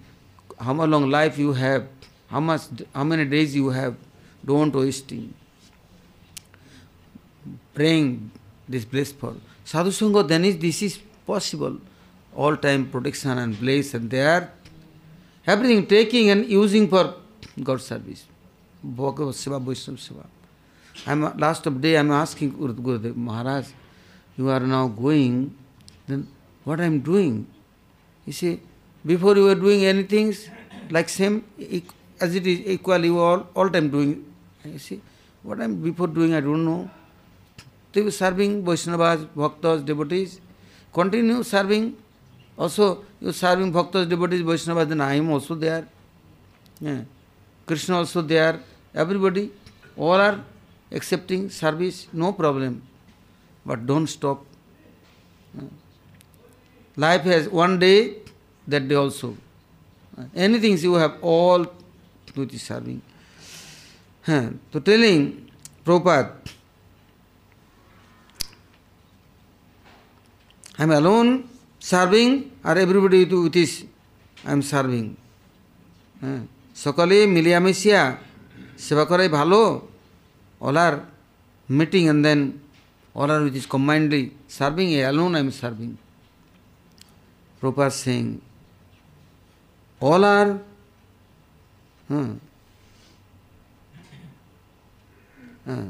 how 0.60 0.72
long 0.72 1.08
life 1.08 1.38
you 1.38 1.52
have, 1.52 1.86
how 2.26 2.40
many 2.40 3.24
days 3.24 3.54
you 3.54 3.70
have, 3.70 3.96
don't 4.44 4.74
waste 4.74 5.10
it. 5.12 5.30
Praying 7.72 8.30
this 8.68 8.84
blissful. 8.84 9.36
Sadhu 9.64 9.90
Sangha, 9.90 10.26
then 10.26 10.42
this 10.58 10.82
is 10.82 10.98
possible 11.26 11.78
all 12.38 12.56
time 12.56 12.88
protection 12.90 13.36
and 13.38 13.58
bliss, 13.58 13.94
and 13.94 14.10
they 14.10 14.22
are 14.34 14.50
everything 15.54 15.84
taking 15.94 16.30
and 16.30 16.46
using 16.48 16.88
for 16.88 17.14
God 17.68 17.80
service. 17.80 18.24
Bhagavad 19.00 19.34
Seva, 19.34 19.58
Vaishnava 19.60 20.00
Seva. 20.00 20.24
I'm, 21.06 21.20
last 21.36 21.66
of 21.66 21.80
day, 21.80 21.96
I'm 21.98 22.12
asking 22.12 22.52
Gurudev, 22.52 23.16
Maharaj, 23.16 23.66
you 24.36 24.48
are 24.48 24.60
now 24.60 24.86
going, 24.86 25.52
then 26.06 26.28
what 26.62 26.80
I'm 26.80 27.00
doing? 27.00 27.46
You 28.24 28.32
see, 28.32 28.60
before 29.04 29.34
you 29.36 29.44
were 29.44 29.54
doing 29.56 29.84
anything 29.84 30.32
like 30.90 31.08
same, 31.08 31.44
as 32.20 32.34
it 32.36 32.46
is 32.46 32.60
equal, 32.60 33.04
you 33.04 33.18
all, 33.18 33.48
all 33.54 33.68
time 33.68 33.90
doing. 33.90 34.32
You 34.64 34.78
see, 34.78 35.00
what 35.42 35.60
I'm 35.60 35.80
before 35.82 36.06
doing, 36.06 36.34
I 36.34 36.40
don't 36.40 36.64
know. 36.64 36.88
They 37.92 38.02
were 38.02 38.10
serving 38.12 38.62
Vaishnavas, 38.64 39.26
Bhaktas, 39.28 39.84
devotees. 39.84 40.40
Continue 40.92 41.42
serving 41.42 41.96
Also, 42.58 43.04
you 43.20 43.32
serving 43.32 43.72
bhaktas, 43.72 44.08
devotees, 44.08 44.40
vaishnava 44.42 44.84
then 44.84 45.00
I 45.00 45.14
am 45.14 45.30
also 45.30 45.54
there. 45.54 45.86
Yeah. 46.80 47.02
Krishna 47.64 47.98
also 47.98 48.20
there. 48.20 48.58
Everybody, 48.92 49.52
all 49.96 50.14
are 50.14 50.40
accepting 50.90 51.50
service, 51.50 52.08
no 52.12 52.32
problem. 52.32 52.82
But 53.64 53.86
don't 53.86 54.08
stop. 54.08 54.44
Yeah. 55.56 55.68
Life 56.96 57.20
has 57.22 57.48
one 57.48 57.78
day, 57.78 58.16
that 58.66 58.88
day 58.88 58.94
also. 58.96 59.36
Anything 60.34 60.76
you 60.78 60.94
have, 60.94 61.16
all 61.22 61.64
duty 62.34 62.58
serving. 62.58 63.00
Yeah. 64.26 64.50
So 64.72 64.80
telling 64.80 65.48
Prabhupada, 65.84 66.32
I 70.76 70.82
am 70.82 70.90
alone 70.90 71.48
serving 71.87 72.51
or 72.63 72.77
everybody 72.77 73.25
with 73.25 73.55
is 73.55 73.85
I 74.45 74.51
am 74.51 74.61
serving. 74.61 75.07
সকলে 76.83 77.17
মিলিয়া 77.35 77.59
মিশিয়া 77.65 78.01
সেবা 78.85 79.03
করাই 79.09 79.29
ভালো 79.37 79.61
all 80.65 80.77
are 80.85 80.97
meeting 81.77 82.05
and 82.11 82.19
then 82.25 82.39
all 83.15 83.29
are 83.29 83.43
with 83.43 83.55
is 83.55 83.65
combinedly 83.65 84.31
serving, 84.47 84.89
alone 85.01 85.35
I 85.35 85.39
am 85.39 85.51
serving. 85.51 85.97
Prabhupada 87.61 87.91
saying, 87.91 88.41
all 89.99 90.23
are 90.25 90.59
hmm, 92.07 92.33
uh, 95.67 95.83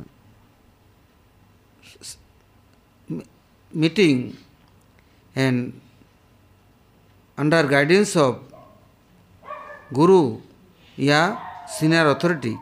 meeting 3.73 4.37
and 5.35 5.79
under 7.38 7.62
guidance 7.74 8.14
of 8.16 8.36
Guru 9.92 10.38
ya 10.96 11.38
senior 11.66 12.06
authority. 12.08 12.58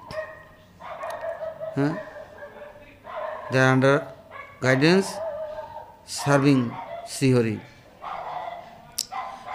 Huh? 1.74 1.94
They 3.50 3.58
are 3.58 3.72
under 3.72 4.06
guidance 4.60 5.08
serving 6.04 6.60
Sri 7.08 7.32
Hari. 7.32 7.60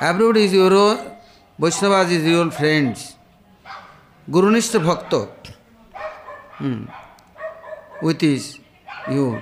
Everybody 0.02 0.46
is 0.46 0.54
your 0.54 0.72
Vaishnavas 1.60 2.10
is 2.12 2.24
your 2.26 2.50
friends. 2.50 3.16
Gurunist 4.30 4.84
Bhakta 4.84 5.30
hmm. 6.58 6.86
with 8.02 8.20
his 8.22 8.58
you 9.10 9.40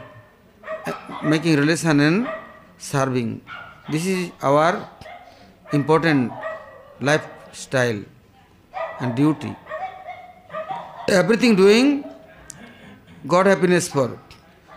making 1.23 1.55
relation 1.55 1.99
and 2.01 2.27
serving. 2.77 3.41
This 3.89 4.05
is 4.05 4.31
our 4.41 4.85
important 5.71 6.31
lifestyle 6.99 8.01
and 8.99 9.15
duty. 9.15 9.55
Everything 11.07 11.55
doing 11.55 12.03
God 13.27 13.45
happiness 13.47 13.87
for, 13.87 14.17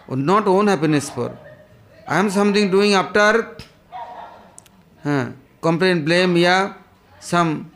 or 0.08 0.16
not 0.16 0.46
own 0.46 0.66
happiness 0.66 1.08
for. 1.08 1.36
I 2.08 2.18
am 2.18 2.28
something 2.30 2.70
doing 2.70 2.94
after 2.94 3.56
huh, 5.02 5.26
complaint, 5.60 6.04
blame, 6.04 6.36
yeah, 6.36 6.74
some 7.20 7.70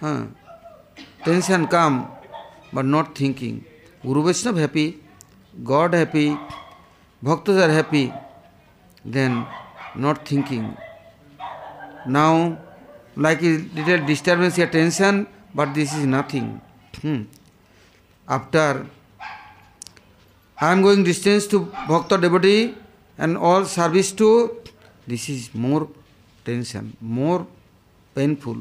huh, 0.00 0.24
tension 1.24 1.66
come, 1.66 2.10
but 2.72 2.84
not 2.84 3.16
thinking. 3.16 3.64
Guru 4.02 4.22
Vaishnava 4.24 4.60
happy, 4.60 5.02
God 5.64 5.94
happy, 5.94 6.36
Bhaktas 7.24 7.68
are 7.68 7.72
happy, 7.72 8.12
then 9.04 9.46
not 9.94 10.26
thinking. 10.28 10.76
now 12.06 12.58
like 13.16 13.42
a 13.42 13.58
little 13.74 14.06
disturbance 14.06 14.56
here, 14.56 14.68
tension, 14.68 15.26
but 15.54 15.74
this 15.74 15.92
is 15.94 16.06
nothing. 16.06 16.60
Hmm. 17.02 17.22
After 18.28 18.86
I 20.60 20.72
am 20.72 20.82
going 20.82 21.02
distance 21.04 21.46
to 21.48 21.60
Bhakta 21.88 22.18
devotee 22.18 22.74
and 23.18 23.36
all 23.36 23.64
service 23.64 24.12
to, 24.12 24.56
this 25.06 25.28
is 25.28 25.54
more 25.54 25.88
tension, 26.44 26.96
more 27.00 27.46
painful. 28.14 28.58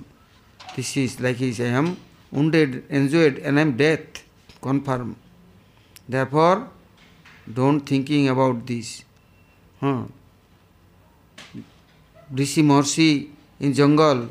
This 0.75 0.97
is 0.97 1.19
like 1.19 1.39
is 1.41 1.59
I 1.61 1.65
am 1.65 1.97
wounded, 2.31 2.85
enjoyed, 2.89 3.39
and 3.39 3.57
I 3.59 3.61
am 3.61 3.77
death, 3.77 3.99
confirm. 4.61 5.15
Therefore, 6.07 6.69
don't 7.51 7.81
thinking 7.81 8.29
about 8.29 8.65
this. 8.65 9.03
Hmm 9.79 10.03
rishi 12.35 12.61
Morsi 12.61 13.27
in 13.59 13.73
jungle, 13.73 14.29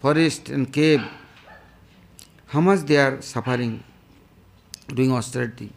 forest 0.00 0.48
and 0.48 0.72
cave, 0.72 1.02
how 2.46 2.60
much 2.60 2.80
they 2.80 2.96
are 2.96 3.20
suffering 3.20 3.82
doing 4.88 5.10
austerity. 5.12 5.72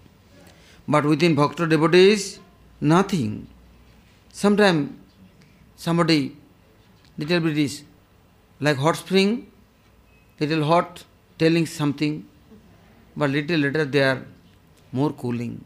But 0.88 1.06
within 1.06 1.34
Bhakta 1.36 1.66
devotees, 1.68 2.40
nothing. 2.80 3.48
Sometimes 4.32 4.92
somebody 5.76 6.36
little 7.18 7.40
bit 7.40 7.58
is 7.58 7.84
like 8.60 8.78
hot 8.78 8.98
spring, 8.98 9.48
little 10.40 10.64
hot, 10.64 11.04
telling 11.40 11.66
something, 11.66 12.26
but 13.18 13.30
little 13.30 13.58
later 13.60 13.86
they 13.86 14.04
are 14.04 14.24
more 14.92 15.12
cooling. 15.14 15.64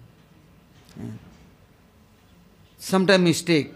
Sometimes 2.78 3.24
mistake, 3.24 3.74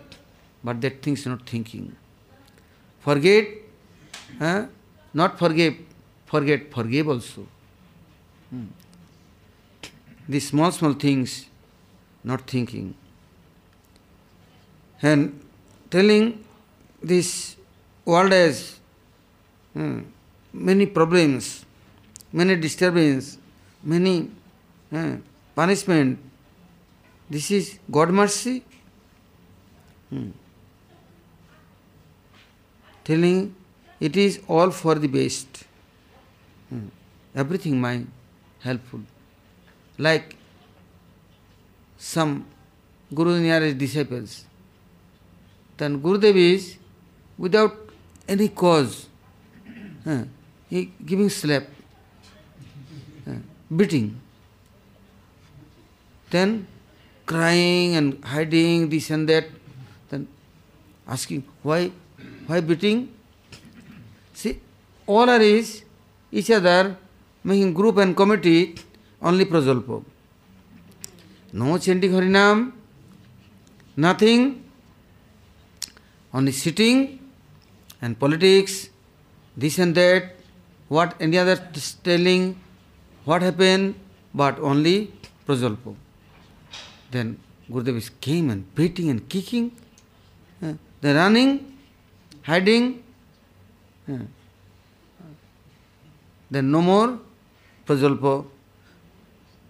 but 0.63 0.79
that 0.79 1.01
thing 1.01 1.15
is 1.15 1.25
not 1.25 1.47
thinking. 1.49 1.93
Forget, 3.04 3.48
huh? 4.39 4.66
not 5.13 5.38
forgive, 5.38 5.76
forget, 6.26 6.72
forgive 6.74 7.10
also. 7.10 7.46
Hmm. 8.50 8.63
These 10.30 10.47
small, 10.47 10.72
small 10.72 10.93
things, 10.93 11.47
not 12.24 12.49
thinking. 12.49 12.95
And 15.01 15.38
telling 15.91 16.45
this 17.01 17.58
world 18.06 18.32
has 18.32 18.80
hmm, 19.74 20.04
many 20.54 20.86
problems, 20.86 21.66
many 22.32 22.56
disturbances, 22.56 23.38
many 23.84 24.30
hmm, 24.91 25.16
punishment. 25.54 26.20
This 27.30 27.51
is 27.51 27.78
God 27.91 28.12
mercy. 28.12 28.64
Hmm. 30.10 30.30
telling 33.06 33.54
it 33.99 34.18
is 34.18 34.39
all 34.47 34.72
for 34.72 34.95
the 34.95 35.08
best. 35.08 35.64
Hmm. 36.70 36.88
Everything 37.36 37.80
may 37.80 38.06
helpful. 38.62 38.99
Like 39.97 40.36
some 41.97 42.45
Guru's 43.14 43.39
nearest 43.41 43.78
disciples. 43.78 44.45
Then 45.78 46.01
Gurudev 46.01 46.36
is 46.36 46.78
without 47.38 47.76
any 48.28 48.47
cause. 48.49 49.08
he 50.70 50.82
giving 51.12 51.30
slap, 51.30 51.68
beating. 53.84 54.20
Then 56.30 56.68
crying 57.26 57.95
and 57.95 58.24
hiding 58.24 58.89
this 58.89 59.10
and 59.12 59.30
that. 59.30 59.45
Then 60.10 60.28
asking 61.08 61.43
why 61.62 61.91
why 62.48 62.60
beating 62.62 63.10
See, 64.34 64.60
all 65.06 65.30
are 65.30 65.39
is 65.41 65.84
each 66.32 66.50
other 66.50 66.98
making 67.44 67.74
group 67.76 67.98
and 67.98 68.18
committee, 68.18 68.76
only 69.22 69.46
Prajalpa. 69.46 70.04
No 71.52 71.78
chanting 71.78 72.12
Harinam, 72.12 72.72
nothing, 73.96 74.64
only 76.34 76.52
sitting 76.52 77.20
and 78.02 78.18
politics, 78.20 78.89
this 79.56 79.78
and 79.78 79.94
that, 79.94 80.36
what 80.88 81.16
any 81.20 81.38
other 81.38 81.60
telling, 82.04 82.60
what 83.26 83.44
happened, 83.44 83.94
but 84.34 84.58
only 84.60 85.14
Prajalpa. 85.48 85.96
Then 87.12 87.38
Gurudev 87.70 87.98
is 87.98 88.10
came 88.20 88.50
and 88.50 88.74
beating 88.74 89.10
and 89.10 89.30
kicking, 89.30 89.74
uh, 90.64 90.74
the 91.02 91.14
running, 91.14 91.72
heading, 92.48 92.86
then 96.52 96.72
no 96.72 96.82
more 96.82 97.20
prajalpa. 97.88 98.46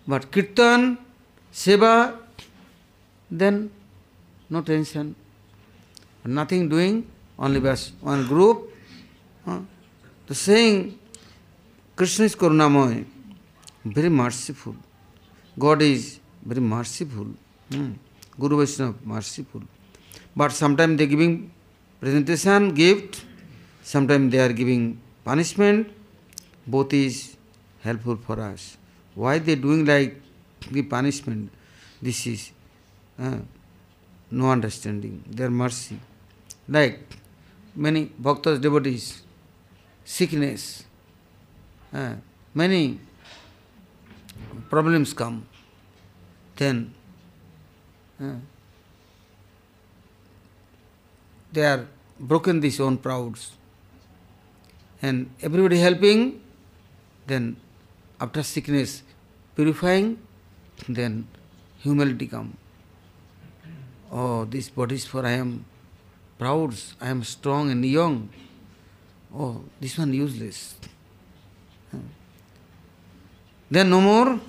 But 0.07 0.29
kirtan, 0.31 0.97
seva, 1.53 2.17
then 3.29 3.71
no 4.49 4.61
tension. 4.61 5.15
Nothing 6.25 6.67
doing, 6.67 7.07
only 7.37 7.59
verse, 7.59 7.91
one 8.01 8.27
group. 8.27 8.69
The 10.27 10.35
saying, 10.35 10.97
Krishna 11.95 12.25
is 12.25 12.35
Karunamoy, 12.35 13.05
very 13.85 14.09
merciful. 14.09 14.75
God 15.59 15.81
is 15.81 16.19
very 16.43 16.61
merciful. 16.61 17.27
Hmm. 17.69 17.93
Guru 18.39 18.57
Vaishnava, 18.57 18.95
merciful. 19.03 19.61
But 20.35 20.51
sometimes 20.53 20.97
they 20.97 21.05
giving 21.05 21.52
presentation, 22.03 22.73
gift, 22.73 23.23
sometimes 23.81 24.29
they 24.29 24.37
are 24.45 24.51
giving 24.51 24.99
punishment, 25.23 25.89
both 26.67 26.93
is 26.93 27.37
helpful 27.81 28.17
for 28.17 28.37
us. 28.41 28.75
Why 29.15 29.39
they 29.39 29.55
doing 29.55 29.85
like 29.85 30.21
the 30.69 30.81
punishment? 30.81 31.49
This 32.01 32.27
is 32.27 32.51
uh, 33.17 33.37
no 34.29 34.49
understanding, 34.51 35.23
their 35.27 35.49
mercy. 35.49 35.97
Like 36.67 36.99
many 37.73 38.07
bhaktas, 38.21 38.59
devotees, 38.59 39.21
sickness, 40.03 40.83
uh, 41.93 42.15
many 42.53 42.99
problems 44.69 45.13
come, 45.13 45.45
then 46.57 46.93
uh, 48.21 48.33
they 51.53 51.65
are 51.65 51.87
broken 52.19 52.59
this 52.59 52.79
own 52.79 52.97
prouds. 52.97 53.53
And 55.01 55.31
everybody 55.41 55.77
helping, 55.77 56.41
then 57.27 57.57
after 58.19 58.41
sickness, 58.43 59.03
purifying, 59.55 60.19
then 60.87 61.27
humility 61.79 62.27
come. 62.27 62.57
Oh, 64.11 64.45
this 64.45 64.69
body 64.69 64.95
is 64.95 65.05
for 65.05 65.25
I 65.25 65.31
am 65.31 65.65
proud, 66.39 66.73
I 67.01 67.09
am 67.09 67.23
strong 67.23 67.71
and 67.71 67.85
young. 67.85 68.29
Oh, 69.35 69.63
this 69.81 69.97
one 69.97 70.13
useless. 70.13 70.75
Then 73.71 73.89
no 73.89 73.99
more 73.99 74.39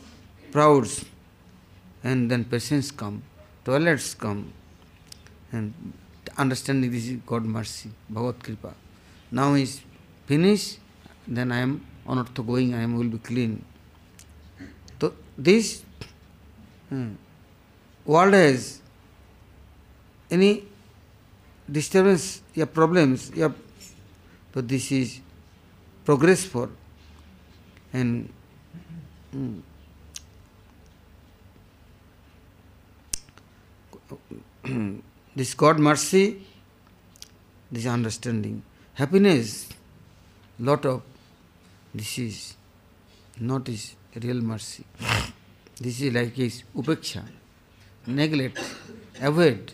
prouds. 0.52 1.04
And 2.04 2.30
then 2.30 2.44
patience 2.44 2.90
come, 2.90 3.22
toilets 3.64 4.12
come, 4.12 4.52
and 5.52 5.72
understanding 6.37 6.91
this 6.91 7.09
is 7.09 7.16
God 7.26 7.45
mercy, 7.45 7.91
Bhagavad 8.11 8.41
Kripa. 8.43 8.72
Now 9.30 9.55
is 9.55 9.80
finished, 10.26 10.78
then 11.26 11.53
I 11.53 11.59
am 11.61 11.85
anartha 12.07 12.47
going, 12.47 12.74
I 12.74 12.82
am 12.82 12.97
will 12.99 13.05
be 13.09 13.18
clean. 13.18 13.64
So 15.01 15.12
this 15.37 15.82
hmm, 16.89 17.11
world 18.05 18.35
has 18.35 18.80
any 20.30 20.64
disturbance, 21.70 22.43
yeah, 22.55 22.64
problems, 22.64 23.30
yeah. 23.35 23.49
So 24.53 24.61
this 24.61 24.93
is 24.93 25.20
progress 26.05 26.45
for 26.45 26.68
and 27.93 28.28
hmm, 29.32 29.61
this 35.37 35.55
God 35.55 35.78
mercy, 35.78 36.41
this 37.70 37.87
understanding. 37.87 38.62
Happiness, 38.95 39.68
lot 40.59 40.87
of 40.87 41.03
this 41.95 42.18
is 42.18 42.55
not 43.41 43.68
is 43.68 43.97
real 44.22 44.41
mercy. 44.41 44.85
This 45.80 46.01
is 46.01 46.12
like 46.14 46.39
is 46.39 46.62
upeksha, 46.76 47.24
neglect, 48.07 48.61
avoid, 49.20 49.72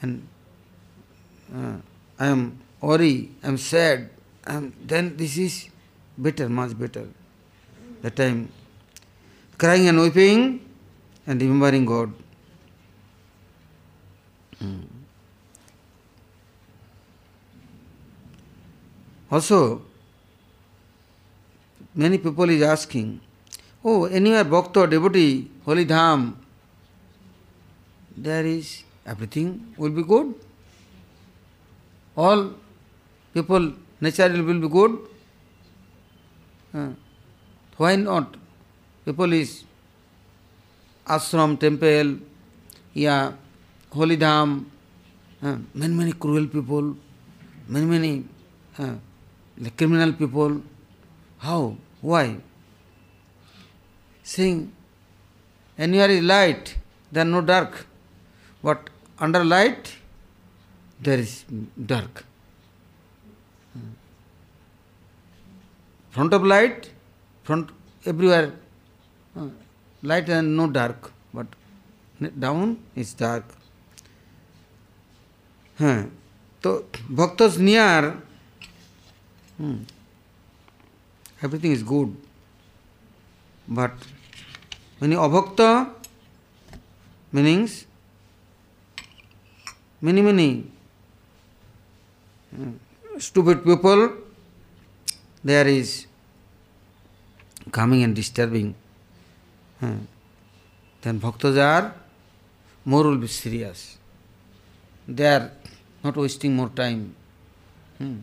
and 0.00 0.26
uh, 1.54 1.74
I 2.18 2.26
am 2.26 2.58
worry, 2.80 3.30
I 3.44 3.48
am 3.48 3.58
sad, 3.58 4.08
and 4.46 4.72
then 4.82 5.14
this 5.18 5.36
is 5.36 5.68
better, 6.16 6.48
much 6.48 6.78
better. 6.78 7.08
The 8.00 8.10
time 8.10 8.48
crying 9.58 9.88
and 9.88 10.00
weeping 10.00 10.64
and 11.26 11.40
remembering 11.42 11.84
God. 11.84 12.14
Mm. 14.64 14.82
Also, 19.30 19.82
many 21.94 22.18
people 22.18 22.48
is 22.50 22.62
asking, 22.62 23.20
oh, 23.84 24.04
anywhere 24.04 24.44
bhakta, 24.44 24.86
devotee, 24.86 25.50
holy 25.64 25.84
dham, 25.86 26.34
there 28.16 28.44
is 28.46 28.84
everything 29.06 29.74
will 29.78 29.90
be 30.02 30.02
good. 30.02 30.34
All 32.16 32.50
people, 33.34 33.72
naturally 34.00 34.42
will 34.42 34.60
be 34.68 34.68
good. 34.68 34.98
Uh, 36.74 36.88
why 37.78 37.96
not? 37.96 38.34
People 39.06 39.32
is 39.32 39.64
ashram, 41.16 41.58
temple, 41.58 42.16
yeah, 42.94 43.32
holy 43.94 44.16
dham, 44.16 44.64
uh, 45.42 45.56
many, 45.74 45.94
many 45.94 46.12
cruel 46.12 46.46
people, 46.46 46.96
many, 47.68 47.86
many 47.86 48.24
uh, 48.78 48.94
like 49.58 49.76
criminal 49.76 50.12
people. 50.14 50.60
How? 51.38 51.76
Why? 52.00 52.36
Seeing, 54.22 54.72
anywhere 55.76 56.10
is 56.10 56.22
light, 56.24 56.76
there 57.10 57.24
no 57.26 57.42
dark. 57.42 57.86
But 58.62 58.88
under 59.18 59.44
light, 59.44 59.94
there 61.00 61.18
is 61.18 61.44
dark. 61.92 62.24
Front 66.10 66.32
of 66.34 66.44
light, 66.44 66.90
front 67.42 67.70
everywhere, 68.06 68.52
uh, 69.36 69.48
light 70.02 70.28
and 70.28 70.56
no 70.56 70.70
dark, 70.70 71.10
but 71.34 71.46
down 72.38 72.78
is 72.94 73.14
dark. 73.14 73.44
হ্যাঁ 75.80 76.02
তো 76.62 76.70
ভক্ত 77.18 77.38
near 77.66 78.04
hmm 79.58 79.76
everything 81.44 81.70
is 81.78 81.82
good 81.92 82.10
but 83.76 83.94
মানে 85.00 85.14
অভক্ত 85.26 85.60
meanings 87.36 87.74
many 90.08 90.22
many 90.28 90.50
stupid 93.26 93.58
people 93.68 94.00
there 95.48 95.68
is 95.80 95.88
coming 97.78 98.00
and 98.06 98.12
disturbing 98.20 98.68
then 101.02 101.14
bhaktas 101.26 101.56
are 101.74 101.86
more 102.90 103.04
will 103.08 103.22
be 103.26 103.30
serious 103.42 103.78
they 105.16 105.28
are 105.36 105.46
not 106.02 106.16
wasting 106.16 106.54
more 106.54 106.68
time. 106.68 107.14
Hmm. 107.98 108.16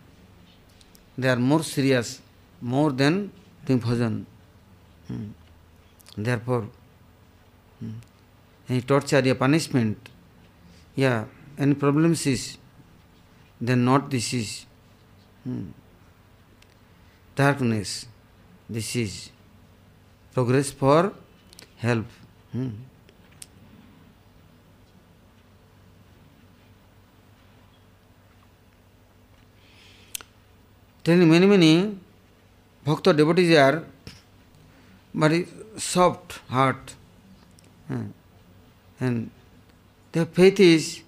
They 1.17 1.29
are 1.29 1.35
more 1.37 1.63
serious, 1.63 2.21
more 2.61 2.91
than 2.91 3.31
doing 3.65 3.79
bhajan. 3.79 4.25
Hmm. 5.07 5.27
Therefore, 6.17 6.67
hmm, 7.79 7.91
any 8.69 8.81
torture, 8.81 9.21
yeah, 9.25 9.33
punishment, 9.33 10.09
yeah, 10.95 11.25
any 11.57 11.73
problems 11.75 12.25
is, 12.27 12.57
then 13.61 13.85
not 13.85 14.09
this 14.11 14.33
is 14.33 14.65
hmm, 15.45 15.63
darkness. 17.35 18.05
This 18.69 18.95
is 18.95 19.31
progress 20.33 20.69
for 20.71 21.13
help. 21.77 22.05
Hmm. 22.51 22.69
Then 31.09 31.27
many, 31.27 31.47
many 31.47 31.97
bhakta 32.85 33.11
devotees 33.13 33.51
are 33.57 33.83
very 35.11 35.47
soft 35.75 36.33
heart. 36.47 36.93
And 38.99 39.31
their 40.11 40.27
faith 40.27 40.59
is 40.59 41.01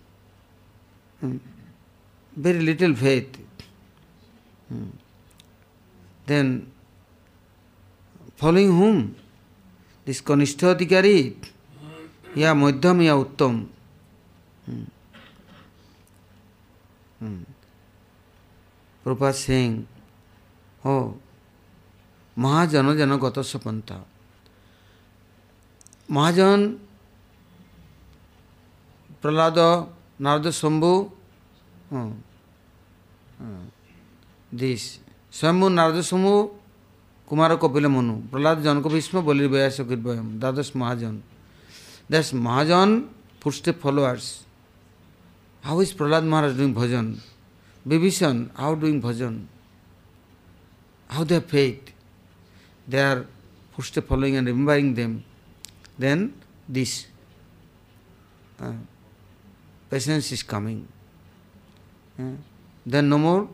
very 2.36 2.62
little 2.72 2.96
faith. 2.96 3.38
Then 6.26 6.50
following 8.38 8.72
whom? 8.80 9.16
This 10.06 10.20
Kanishta 10.32 10.74
Adhikari, 10.76 11.20
ya 12.34 12.56
Madhyam, 12.56 13.04
ya 13.06 13.22
Uttam. 13.24 13.68
Hmm. 14.66 14.84
Hmm. 17.20 17.40
Prabhupada 19.04 19.34
saying, 19.34 19.88
हो 20.86 20.94
महाजन 22.42 22.88
जन 23.00 23.12
गत 23.22 23.38
सपंथ 23.52 23.90
महाजन 26.16 26.60
Prahlad 29.22 29.58
Narad 30.26 30.50
Shambhu 30.62 30.92
this 34.64 34.82
Shambhu 35.42 35.70
Narad 35.78 36.02
Shambhu 36.10 36.32
Kumar 37.30 37.56
Kapil 37.64 37.88
Manu 37.96 38.14
Prahlad 38.34 38.62
Janak 38.66 38.88
Bhishma 38.94 39.22
Bali 39.30 39.48
Vyas 39.54 39.78
कृपयम 39.90 40.28
द्वादश 40.40 40.72
महाजन 40.82 41.22
दस 42.12 42.34
महाजन 42.48 43.00
first 43.44 43.70
followers 43.86 44.28
how 45.66 45.82
is 45.82 45.92
Prahlad 45.98 46.24
Maharaj 46.34 46.58
doing 46.58 46.76
bhajan 46.76 47.16
Vibhishan 47.88 48.46
how 48.58 48.76
doing 48.82 49.02
bhajan 49.02 49.38
how 51.12 51.24
they 51.26 51.36
have 51.36 51.46
faith, 51.46 51.92
they 52.88 53.00
are 53.02 53.26
first 53.76 53.94
following 54.08 54.38
and 54.38 54.48
remembering 54.48 54.94
them, 54.94 55.24
then 56.00 56.34
this 56.68 57.06
uh, 58.62 58.72
patience 59.90 60.32
is 60.32 60.42
coming. 60.42 60.88
Uh, 62.20 62.30
then 62.86 63.10
no 63.10 63.18
more 63.18 63.50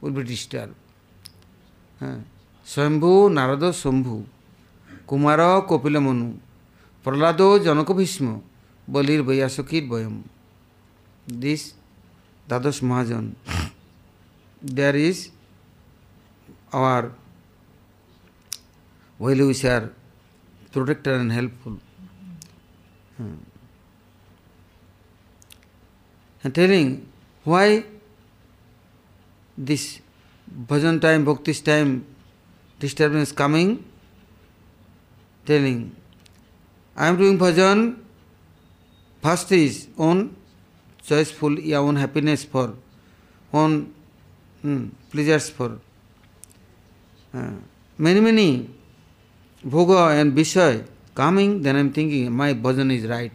will 0.00 0.10
be 0.10 0.22
disturbed. 0.22 0.74
Uh, 2.02 2.16
Swambhu 2.64 3.32
Narada 3.32 3.70
Sambhu 3.72 4.24
Kumara 5.08 5.62
Kopilamanu 5.66 6.36
Pralado 7.04 7.58
Janakabhishma 7.58 8.40
Balir 8.90 9.22
Vyasakir 9.22 9.86
Bayam 9.88 10.22
This 11.26 11.74
Dadas 12.48 12.80
Mahajan 12.82 13.34
there 14.62 14.94
is 14.96 15.30
our 16.72 17.12
well-wisher, 19.18 19.90
protector 20.72 21.14
and 21.14 21.32
helpful. 21.32 21.78
Hmm. 23.16 23.32
And 26.42 26.54
telling 26.54 27.06
why 27.44 27.84
this 29.58 30.00
bhajan 30.68 31.00
time, 31.02 31.24
bhakti's 31.24 31.60
time 31.60 32.06
disturbance 32.78 33.32
coming, 33.32 33.84
telling, 35.44 35.94
I 36.96 37.08
am 37.08 37.16
doing 37.18 37.36
bhajan, 37.38 37.98
first 39.22 39.52
is 39.52 39.88
on 39.98 40.34
choiceful, 41.06 41.62
your 41.62 41.80
own 41.80 41.96
happiness 41.96 42.44
for, 42.44 42.74
on 43.52 43.92
hmm, 44.62 44.86
pleasures 45.10 45.50
for. 45.50 45.78
many 47.32 48.20
many 48.20 48.70
bhoga 49.64 50.18
and 50.20 50.36
vishay 50.36 50.84
coming, 51.14 51.62
then 51.62 51.76
I 51.76 51.80
am 51.80 51.92
thinking 51.92 52.30
my 52.32 52.54
bhajan 52.54 52.92
is 52.94 53.06
right. 53.06 53.32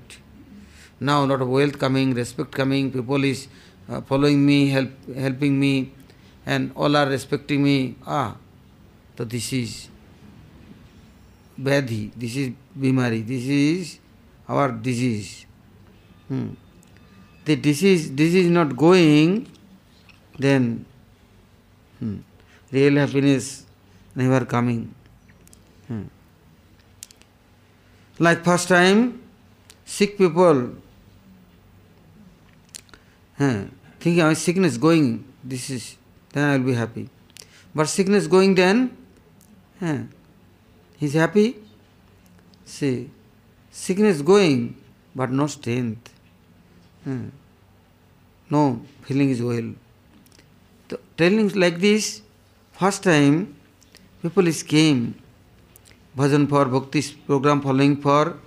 Now 0.99 1.23
a 1.23 1.27
lot 1.27 1.41
of 1.41 1.47
wealth 1.49 1.77
coming, 1.79 2.13
respect 2.13 2.51
coming, 2.51 2.91
people 2.91 3.23
is 3.23 3.47
uh, 3.89 4.01
following 4.01 4.45
me, 4.45 4.69
help, 4.69 4.89
helping 5.15 5.59
me, 5.59 5.91
and 6.45 6.71
all 6.75 6.95
are 6.95 7.07
respecting 7.07 7.63
me. 7.63 7.95
Ah, 8.05 8.37
so 9.17 9.23
this 9.25 9.51
is 9.53 9.89
vyadhi 11.57 12.11
this 12.19 12.35
is 12.37 12.51
bimari 12.83 13.21
this 13.23 13.45
is 13.55 13.91
our 14.51 14.71
disease 14.83 15.27
the 16.31 17.51
disease 17.63 18.07
this 18.19 18.33
is 18.35 18.47
not 18.51 18.73
going 18.83 19.39
then 20.43 20.63
real 22.73 22.97
happiness 22.99 23.64
never 24.15 24.45
coming. 24.45 24.93
Hmm. 25.87 26.03
Like 28.17 28.43
first 28.43 28.69
time, 28.69 29.21
sick 29.85 30.17
people 30.17 30.71
hmm, 33.37 33.63
thinking 33.99 34.23
my 34.23 34.33
sickness 34.33 34.77
going, 34.77 35.25
this 35.43 35.69
is, 35.69 35.97
then 36.31 36.49
I 36.49 36.57
will 36.57 36.63
be 36.65 36.73
happy. 36.73 37.09
But 37.75 37.89
sickness 37.89 38.25
going 38.27 38.55
then, 38.55 38.95
hmm, 39.79 40.03
he 40.97 41.07
is 41.07 41.13
happy. 41.13 41.57
See, 42.63 43.09
sickness 43.69 44.21
going, 44.21 44.77
but 45.13 45.29
no 45.29 45.47
strength. 45.47 46.09
Hmm. 47.03 47.25
No 48.49 48.81
feeling 49.03 49.29
is 49.31 49.41
well. 49.41 49.73
The 50.87 50.99
tellings 51.17 51.55
like 51.57 51.79
this, 51.79 52.21
first 52.71 53.03
time 53.03 53.55
people 54.29 54.51
came, 54.73 55.15
bhajan 56.17 56.47
for, 56.49 56.65
bhakti 56.65 57.01
program 57.27 57.61
following 57.61 57.95
for, 58.01 58.37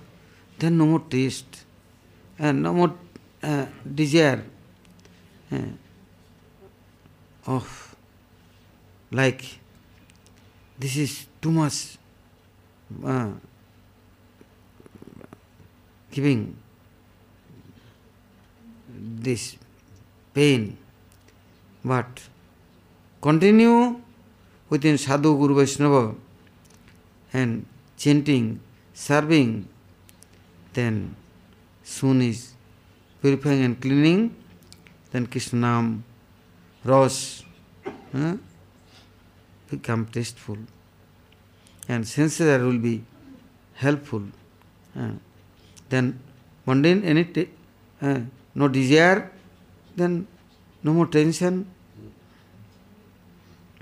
then 0.57 0.77
no 0.77 0.85
more 0.85 0.99
taste 1.09 1.63
and 2.37 2.61
no 2.63 2.73
more 2.73 2.93
uh, 3.43 3.65
desire 4.01 4.43
uh, 5.51 5.59
of 7.45 7.95
like 9.11 9.43
this 10.77 10.97
is 10.97 11.25
too 11.41 11.51
much 11.51 11.97
uh, 13.05 13.29
giving 16.11 16.57
this 19.23 19.55
pain 20.33 20.77
but 21.85 22.21
continue 23.21 23.95
within 24.69 24.97
Sadhu 24.97 25.37
Guru 25.37 25.55
Vaishnava 25.55 26.15
and 27.33 27.65
chanting, 27.97 28.59
serving, 28.93 29.67
then 30.73 31.15
soon 31.83 32.21
is 32.21 32.53
purifying 33.21 33.63
and 33.63 33.81
cleaning, 33.81 34.35
then 35.11 35.27
Krishnam, 35.27 36.01
Ras 36.83 37.43
eh, 38.13 38.37
become 39.69 40.05
tasteful. 40.05 40.57
And 41.89 42.07
senses 42.07 42.45
that 42.45 42.61
will 42.61 42.77
be 42.77 43.03
helpful. 43.73 44.23
Eh. 44.95 45.09
Then 45.89 46.19
mundane 46.65 47.03
any 47.03 47.25
t- 47.25 47.49
eh, 48.01 48.21
no 48.55 48.67
desire, 48.69 49.31
then 49.95 50.25
no 50.83 50.93
more 50.93 51.07
tension. 51.07 51.65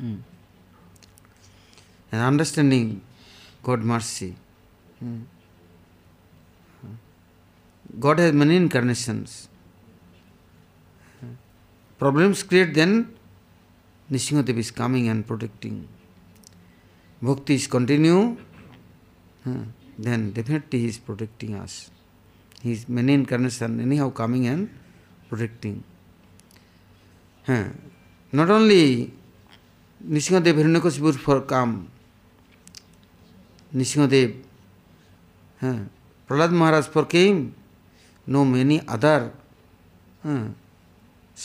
Mm. 0.02 0.20
and 2.18 2.26
understanding 2.26 3.02
God 3.64 3.84
mercy. 3.94 4.36
God 8.00 8.20
has 8.20 8.34
many 8.34 8.56
incarnations. 8.58 9.48
Problems 12.00 12.44
create 12.44 12.74
then 12.74 13.14
Nishingadev 14.12 14.58
is 14.58 14.72
coming 14.72 15.10
and 15.10 15.26
protecting. 15.28 15.88
Bhakti 17.22 17.56
is 17.56 17.68
continue, 17.68 18.38
then 19.46 20.32
definitely 20.32 20.80
he 20.80 20.88
is 20.88 20.98
protecting 20.98 21.56
us. 21.56 21.92
He 22.62 22.72
is 22.74 22.88
many 22.88 23.14
incarnations 23.14 23.82
anyhow 23.82 24.10
coming 24.12 24.48
and 24.48 24.70
protecting. 25.30 25.84
Not 27.48 28.50
only 28.60 29.12
Nishingadev 30.16 30.54
Hiranyakasipu 30.62 31.16
for 31.16 31.42
come, 31.42 31.90
Nrisinghadev 33.76 34.34
हाँ, 35.62 35.90
Prahlad 36.28 36.52
Maharaj 36.52 36.84
for 36.94 37.04
came 37.12 37.48
no 38.30 38.44
many 38.46 38.78
other 38.90 39.30
हाँ, 40.24 40.56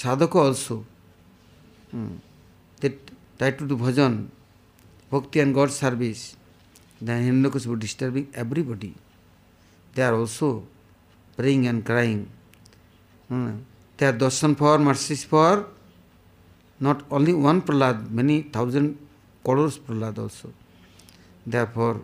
sadhak 0.02 0.36
also 0.36 0.84
try 2.84 3.50
to 3.52 3.64
do 3.66 3.76
bhajan 3.76 4.14
bhakti 5.12 5.40
and 5.40 5.54
God 5.54 5.70
service 5.70 6.34
वो 7.66 7.74
disturbing 7.74 8.26
everybody 8.38 8.92
they 9.96 10.02
are 10.02 10.12
also 10.14 10.52
praying 11.36 11.66
and 11.66 11.84
crying 11.86 12.24
they 13.98 14.06
are 14.06 14.16
darshan 14.16 14.54
for 14.60 14.78
mercies 14.78 15.26
for 15.28 15.68
not 16.82 17.02
only 17.12 17.32
one 17.46 17.60
Prahlad 17.60 18.06
many 18.10 18.42
thousand 18.54 18.94
crores 19.46 19.76
Prahlad 19.76 20.18
also 20.18 20.52
Therefore, 21.46 22.02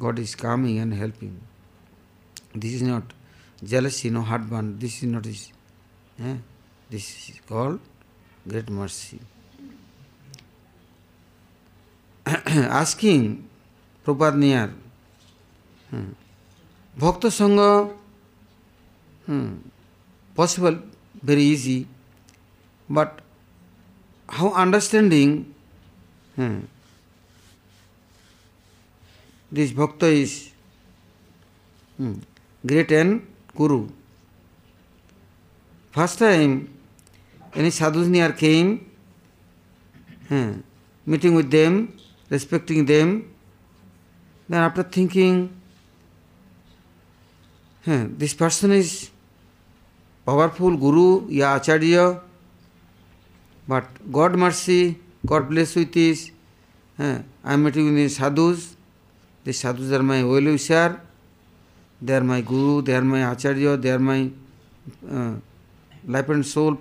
God 0.00 0.18
is 0.18 0.34
coming 0.34 0.78
and 0.78 0.94
helping. 0.94 1.40
This 2.54 2.74
is 2.74 2.82
not 2.82 3.02
jealousy, 3.62 4.10
no 4.10 4.22
heartburn. 4.22 4.78
This 4.78 4.98
is 4.98 5.02
not 5.04 5.22
this. 5.24 5.52
Eh? 6.22 6.36
This 6.88 7.30
is 7.30 7.40
called 7.46 7.80
great 8.46 8.68
mercy. 8.70 9.20
Asking 12.26 13.46
proper 14.04 14.32
near 14.32 14.72
hmm, 15.90 16.08
Bhakta 16.96 17.28
Sangha, 17.28 17.90
hmm, 19.24 19.56
possible, 20.34 20.78
very 21.22 21.42
easy, 21.42 21.86
but 22.88 23.20
how 24.28 24.52
understanding 24.52 25.54
hmm, 26.36 26.58
this 29.50 29.72
bhakta 29.72 30.06
is 30.06 30.50
hmm, 31.96 32.12
great 32.66 32.92
and 32.92 33.26
guru 33.56 33.88
first 35.90 36.18
time 36.18 36.52
any 37.54 37.70
sadhus 37.70 38.08
near 38.08 38.32
came 38.32 38.70
hmm, 40.28 40.52
meeting 41.06 41.34
with 41.34 41.50
them 41.50 41.78
respecting 42.28 42.84
them 42.84 43.10
then 44.48 44.60
after 44.60 44.82
thinking 44.82 45.42
hmm, 47.86 48.06
this 48.18 48.34
person 48.34 48.70
is 48.70 49.10
powerful 50.26 50.76
guru 50.76 51.26
ya 51.40 51.54
acharya 51.56 52.20
but 53.66 53.88
god 54.12 54.34
mercy 54.36 54.82
god 55.26 55.48
bless 55.48 55.74
with 55.74 55.90
this 55.94 56.30
hmm, 56.98 57.16
i 57.44 57.54
am 57.54 57.64
meeting 57.64 57.94
with 57.94 58.12
sadhus 58.22 58.74
The 59.48 59.54
sadhus 59.54 59.90
are 59.92 60.02
my 60.02 60.22
well-wisher, 60.22 61.00
they 62.02 62.12
are 62.14 62.20
my 62.20 62.42
guru, 62.42 62.82
they 62.82 62.94
are 62.94 63.00
my 63.00 63.20
acharya, 63.32 63.78
they 63.78 63.88
are 63.90 63.98
my 63.98 64.30
uh, 65.10 65.36
life 66.06 66.28
and 66.28 66.44
soul 66.44 66.76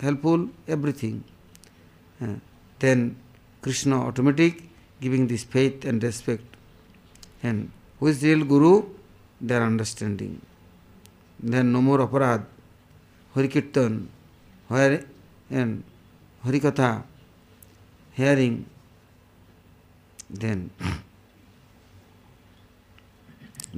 helpful, 0.00 0.48
everything. 0.66 1.22
Uh, 2.20 2.34
then 2.80 3.14
Krishna 3.62 4.00
automatic 4.04 4.64
giving 5.00 5.28
this 5.28 5.44
faith 5.44 5.84
and 5.84 6.02
respect. 6.02 6.42
And 7.44 7.70
who 8.00 8.08
is 8.08 8.20
real 8.24 8.44
guru? 8.44 8.82
Their 9.40 9.62
understanding. 9.62 10.40
Then 11.38 11.70
no 11.72 11.80
more 11.80 11.98
aparad, 11.98 12.44
harikirtan, 13.36 14.08
hari, 14.68 15.04
and 15.52 15.84
harikatha, 16.44 17.04
hearing. 18.16 18.66
Then 20.28 20.70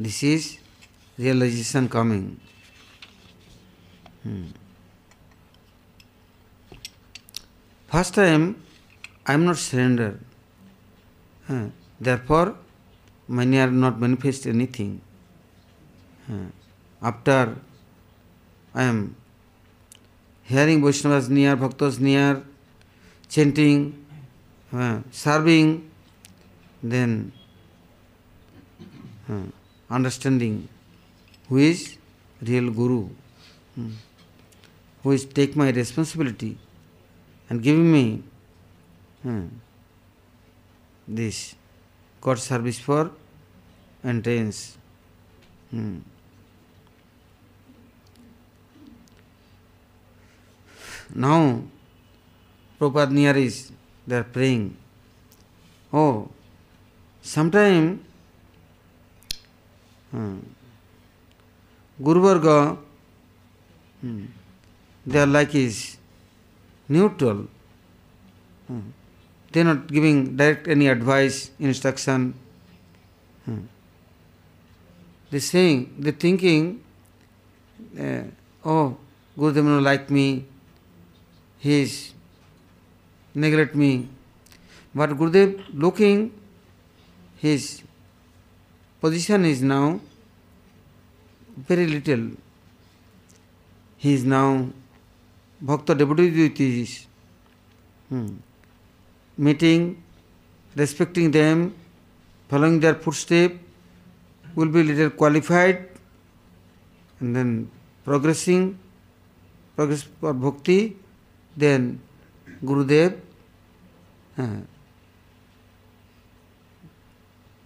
This 0.04 0.22
is 0.22 0.44
realization 1.18 1.86
coming. 1.94 2.40
Hmm. 4.22 4.44
First 7.94 8.14
time 8.14 8.44
I 9.26 9.34
am 9.34 9.44
not 9.44 9.58
surrendered. 9.58 10.18
Uh, 11.50 11.66
therefore, 12.00 12.56
many 13.28 13.58
are 13.60 13.70
not 13.70 14.00
manifest 14.00 14.46
anything. 14.46 15.02
Uh, 16.32 16.44
after 17.02 17.56
I 18.74 18.84
am 18.84 19.14
hearing 20.44 20.80
Vaishnavas 20.80 21.28
near, 21.28 21.58
Bhaktas 21.58 22.00
near, 22.00 22.42
chanting, 23.28 23.84
uh, 24.72 25.00
serving, 25.10 25.90
then 26.82 27.32
uh, 29.28 29.42
understanding 29.90 30.68
who 31.48 31.58
is 31.58 31.96
real 32.40 32.70
Guru, 32.70 33.08
hmm, 33.74 33.90
who 35.02 35.10
is 35.10 35.24
take 35.24 35.56
my 35.56 35.70
responsibility 35.70 36.56
and 37.48 37.62
giving 37.62 37.90
me 37.92 38.22
hmm, 39.22 39.46
this 41.08 41.56
God 42.20 42.38
service 42.38 42.78
for 42.78 43.10
entrance. 44.04 44.78
Hmm. 45.70 45.98
Now, 51.12 51.62
Prabhupada 52.80 53.36
is 53.44 53.72
they 54.06 54.16
are 54.16 54.24
praying. 54.24 54.76
Oh, 55.92 56.28
sometime 57.20 58.04
hmm. 60.12 62.04
Guruvarga 62.04 62.46
they 65.12 65.18
are 65.18 65.26
like 65.26 65.54
is 65.56 65.76
neutral 66.90 67.44
they 69.54 69.62
not 69.64 69.90
giving 69.92 70.26
direct 70.38 70.68
any 70.74 70.86
advice 70.88 71.50
instruction 71.70 72.32
they 75.32 75.40
same 75.50 75.72
they 76.04 76.12
thinking 76.24 76.62
oh 78.70 78.76
Gurudev 79.38 79.64
no 79.68 79.80
like 79.80 80.02
me 80.16 80.26
he 81.64 81.74
is 81.82 81.92
neglect 83.44 83.72
me 83.84 83.92
but 84.96 85.10
Gurudev 85.18 85.48
looking 85.84 86.18
he 87.42 87.50
is 87.54 87.64
position 89.00 89.44
is 89.46 89.62
now 89.62 89.98
very 91.68 91.86
little. 91.86 92.24
He 93.96 94.14
is 94.14 94.24
now 94.24 94.68
Bhakta 95.60 95.94
devotees, 95.94 97.06
hmm. 98.08 98.28
meeting, 99.36 100.02
respecting 100.76 101.30
them, 101.30 101.74
following 102.48 102.80
their 102.80 102.94
footstep, 102.94 103.56
will 104.54 104.68
be 104.70 104.82
little 104.82 105.10
qualified, 105.10 105.86
and 107.20 107.36
then 107.36 107.70
progressing, 108.04 108.78
progress 109.76 110.02
for 110.20 110.32
bhakti, 110.32 110.96
then 111.58 112.00
Gurudev. 112.64 113.18
Hmm 114.36 114.60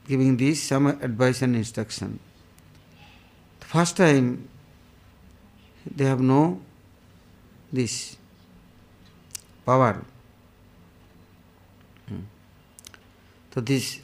giving 0.09 0.37
these 0.37 0.63
some 0.63 0.87
advice 0.87 1.41
and 1.43 1.57
instruction. 1.57 2.19
The 3.61 3.67
first 3.67 3.97
time 3.97 4.49
they 5.97 6.05
have 6.05 6.21
no 6.21 6.61
this 7.73 8.17
power. 9.67 10.05
Hmm. 12.09 12.21
So 13.53 13.61
this 13.61 14.01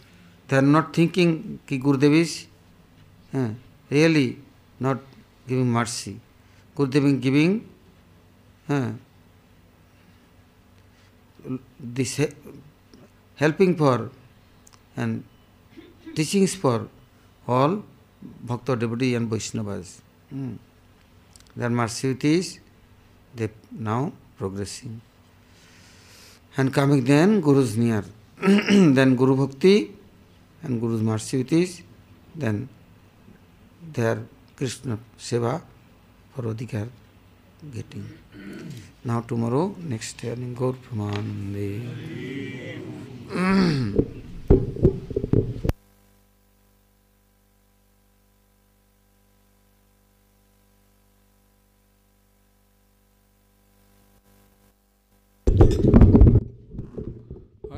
they 0.48 0.56
are 0.56 0.62
not 0.62 0.92
thinking 0.94 1.60
ki 1.66 1.78
Gurudev 1.78 2.14
is 2.20 2.46
eh, 3.34 3.50
really 3.90 4.38
not 4.80 4.98
giving 5.46 5.70
mercy. 5.70 6.18
Gurudev 6.76 7.06
is 7.14 7.20
giving 7.20 7.68
eh, 8.68 8.90
this 11.78 12.20
helping 13.36 13.76
for 13.76 14.10
and 14.96 15.24
teachings 16.20 16.52
for 16.62 16.78
all 17.48 17.82
Bhakta 18.50 18.72
devotees 18.76 19.16
and 19.18 19.30
Vaishnavas. 19.30 19.88
Mm. 20.34 20.54
Their 21.56 21.70
mercy 21.70 22.14
is 22.32 22.46
they 23.34 23.48
now 23.88 24.02
progressing. 24.36 25.00
And 26.58 26.68
coming 26.78 27.02
then 27.12 27.28
Guru's 27.40 27.72
near. 27.84 28.02
then 28.98 29.10
Guru 29.20 29.34
Bhakti 29.46 29.74
and 30.62 30.72
Guru's 30.82 31.00
mercivity 31.10 31.62
then 32.44 32.56
their 33.98 34.16
Krishna 34.56 34.94
Seva 35.18 35.54
for 36.34 36.42
Adhikar 36.52 36.86
getting. 37.76 38.04
Now 39.06 39.18
tomorrow, 39.22 39.64
next 39.94 40.14
year 40.24 40.34
in 40.46 40.50
Gaur 40.54 40.74
Pramanande. 40.86 41.70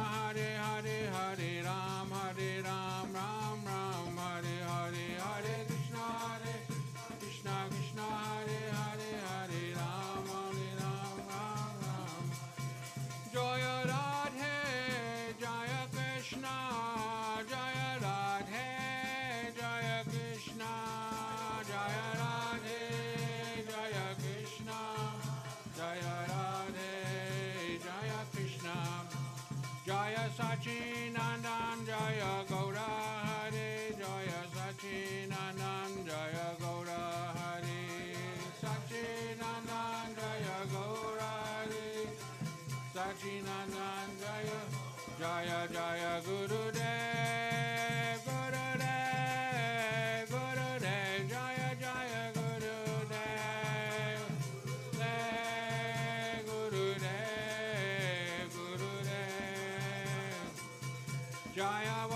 Hare 0.00 0.51
Versace. 30.36 30.91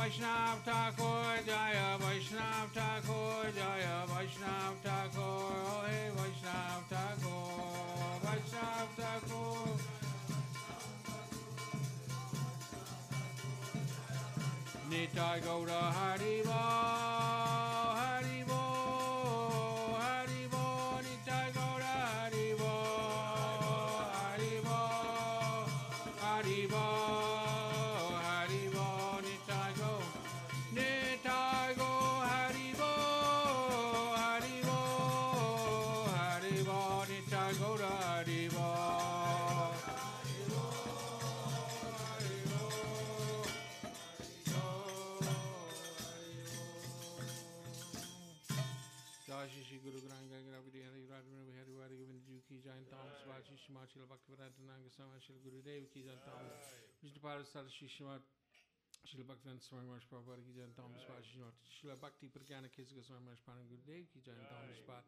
Vaishnav 0.07 0.63
Thakur, 0.63 1.45
Jaya 1.45 1.99
Vaishnav 1.99 2.71
Thakur, 2.73 3.51
Jaya 3.57 4.05
Vaishnav 4.07 4.75
Thakur, 4.85 5.19
Oh 5.19 5.85
hey 5.91 6.11
Vaishnav 6.15 6.83
Thakur, 6.89 8.19
Vaishnav 8.23 8.89
Thakur. 8.95 9.71
Nitai 14.93 15.41
Gaura 15.43 15.83
Hari. 15.99 16.16
Kashi 49.37 49.63
Shri 49.69 49.79
गुरु 49.85 49.99
ग्रहण 50.03 50.31
हरि 51.55 51.73
वारी 51.79 51.97
गोविंद 52.03 52.21
जी 52.27 52.37
की 52.45 52.59
जय 52.67 52.85
ताम 52.93 53.09
शिवाजी 53.23 53.57
शिमाचल 53.63 54.05
भक्तनाग 54.13 54.87
समय 54.95 55.21
श्री 55.27 55.35
गुरुदेव 55.47 55.89
की 55.95 56.03
जय 56.07 56.17
ताम 56.29 56.47
विष्णु 56.53 57.23
पार्वत 57.25 57.51
सर 57.51 57.69
श्री 57.75 57.89
शिवा 57.97 58.15
श्री 59.11 59.27
भक्तन 59.33 59.59
स्वामी 59.67 59.91
मश 59.95 60.05
पावर 60.13 60.41
की 60.47 60.55
जय 60.61 60.73
ताम 60.79 60.97
शिवाजी 61.03 61.75
शिल 61.75 61.93
भक्ति 62.07 62.29
प्रज्ञान 62.39 62.69
खेस 62.77 62.97
के 63.01 63.05
स्वामी 63.11 63.31
मश 63.33 63.45
पान 63.51 63.69
गुरुदेव 63.75 64.07
की 64.15 64.25
जय 64.31 64.41
ताम 64.55 64.73
शिवा 64.81 64.99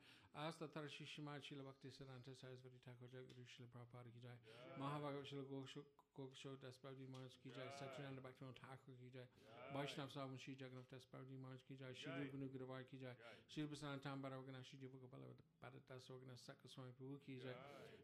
आज 0.44 0.60
तथा 0.64 0.86
श्री 0.96 1.06
शिमा 1.14 1.38
शिल 1.48 1.62
भक्ति 1.70 1.90
सरांत 2.00 2.28
सरस्वती 2.42 2.84
ठाकुर 2.88 3.10
जय 3.16 3.24
गुरु 3.32 3.46
शिल 3.56 3.72
प्रभार 3.78 4.12
की 4.18 4.26
जय 4.28 4.38
महाभागव 4.84 5.24
श्री 5.32 5.42
गोश 5.54 5.76
Kokshoda 6.18 6.72
sprawiedliwości 6.74 7.48
Jai, 7.48 7.78
Satchinanda 7.80 8.20
Bhaktivinoda 8.22 8.60
Thakur 8.60 8.94
ki 8.98 9.10
Jai, 9.14 9.26
Vaishnav 9.74 10.10
Savan 10.10 10.38
Shri 10.38 10.56
Jagannath 10.60 11.00
Spravedimaj 11.02 11.58
ki 11.60 11.76
Jai, 11.78 11.94
Shri 11.94 12.26
Gunu 12.30 12.48
Giravar 12.50 12.84
ki 12.86 12.98
Jai, 12.98 13.14
Shri 13.48 13.64
Basana 13.68 13.98
Tambara 14.02 14.36
Ogana 14.38 14.64
Shri 14.64 14.78
Jiva 14.78 14.98
Gopala 14.98 15.26
Bhadatas 15.62 16.10
Ogana 16.10 16.34
Sakaswami 16.38 16.92
Prabhu 16.98 17.20
ki 17.22 17.38
Jai, 17.38 17.54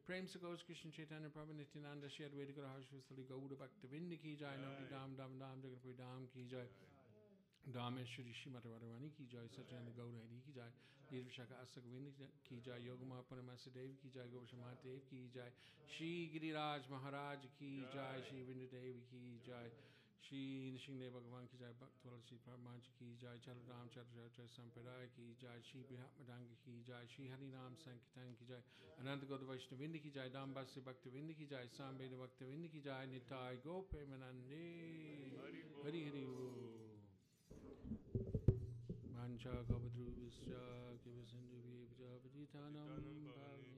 Prem 0.06 0.26
Sagos 0.28 0.62
Krishna 0.62 0.92
Chaitanya 0.92 1.28
Prabhu 1.28 1.54
Nityananda 1.56 2.08
Shri 2.08 2.24
Advaita 2.26 2.54
Guru 2.54 2.66
Harshvastali 2.70 3.24
Gaura 3.26 3.56
Bhaktivinoda 3.58 4.22
ki 4.22 4.36
Jai, 4.40 4.54
Navdi 4.62 4.88
Dam 4.90 5.16
Dam 5.16 5.36
Dam 5.38 5.58
Jagannath 5.60 5.96
Dam 5.98 6.28
ki 6.32 6.46
Jai, 6.46 6.70
Rameshwar 7.72 8.26
ऋषि 8.28 8.50
मटवाड़वाणी 8.50 9.08
की 9.18 9.24
जाय 9.34 9.46
सत्यानंद 9.56 9.94
गौर 9.96 10.10
हरि 10.16 10.38
की 10.46 10.52
जाय 10.56 10.70
वीर 11.10 11.22
विशाखा 11.28 11.56
अशोकविंद 11.66 12.26
की 12.48 12.60
जाय 12.66 12.84
योग 12.86 13.02
महापरमस 13.12 13.64
देव 13.76 13.94
की 14.02 14.10
जाय 14.16 14.28
गोषमा 14.36 14.72
देव 14.84 14.98
की 15.08 15.22
जाय 15.36 15.52
श्री 15.96 16.10
गिरिराज 16.32 16.90
महाराज 16.92 17.46
की 17.60 17.72
जाय 17.94 18.22
श्री 18.28 18.42
विंद 18.50 18.66
देव 18.74 19.00
की 19.12 19.24
जाय 19.48 19.70
श्री 20.26 20.42
नृसिंह 20.74 20.98
देव 21.00 21.16
भगवान 21.18 21.46
की 21.52 21.58
जाय 21.62 21.72
भक्त 21.80 22.06
श्री 22.28 22.36
परमांच 22.44 22.86
की 22.98 23.08
जाय 23.22 23.38
चल 23.46 23.64
राम 23.70 23.88
चल 23.96 24.04
चल 24.16 24.28
चल 24.36 24.46
संप्रदाय 24.58 25.06
की 25.16 25.32
जाय 25.44 25.60
श्री 25.70 25.82
बिहांग 25.92 26.54
की 26.66 26.78
जाय 26.90 27.06
श्री 27.16 27.28
हरि 27.32 27.48
नाम 27.56 27.74
संकीर्तन 27.86 28.34
की 28.42 28.46
जाय 28.52 28.62
अनंत 29.00 29.24
गौर 29.32 29.46
वैष्णविंद 29.52 29.98
की 30.04 30.10
जाय 30.18 30.28
दाम 30.36 30.54
भक्त 30.60 30.78
भक्तविंद 30.90 31.32
की 31.40 31.46
जाय 31.54 31.66
सांबे 31.80 32.08
भक्तविंद 32.24 32.70
की 32.76 32.80
जाय 32.90 33.06
निताय 33.16 33.56
गो 33.66 33.80
प्रेमानंदे 33.94 34.62
Hari 35.36 36.04
Hari 36.08 36.24
Om 36.36 36.63
Pancha 39.24 39.48
Kavadru 39.68 40.06
Visya 40.18 40.62
Kivasindhu 41.00 41.56
Vipja 42.36 43.73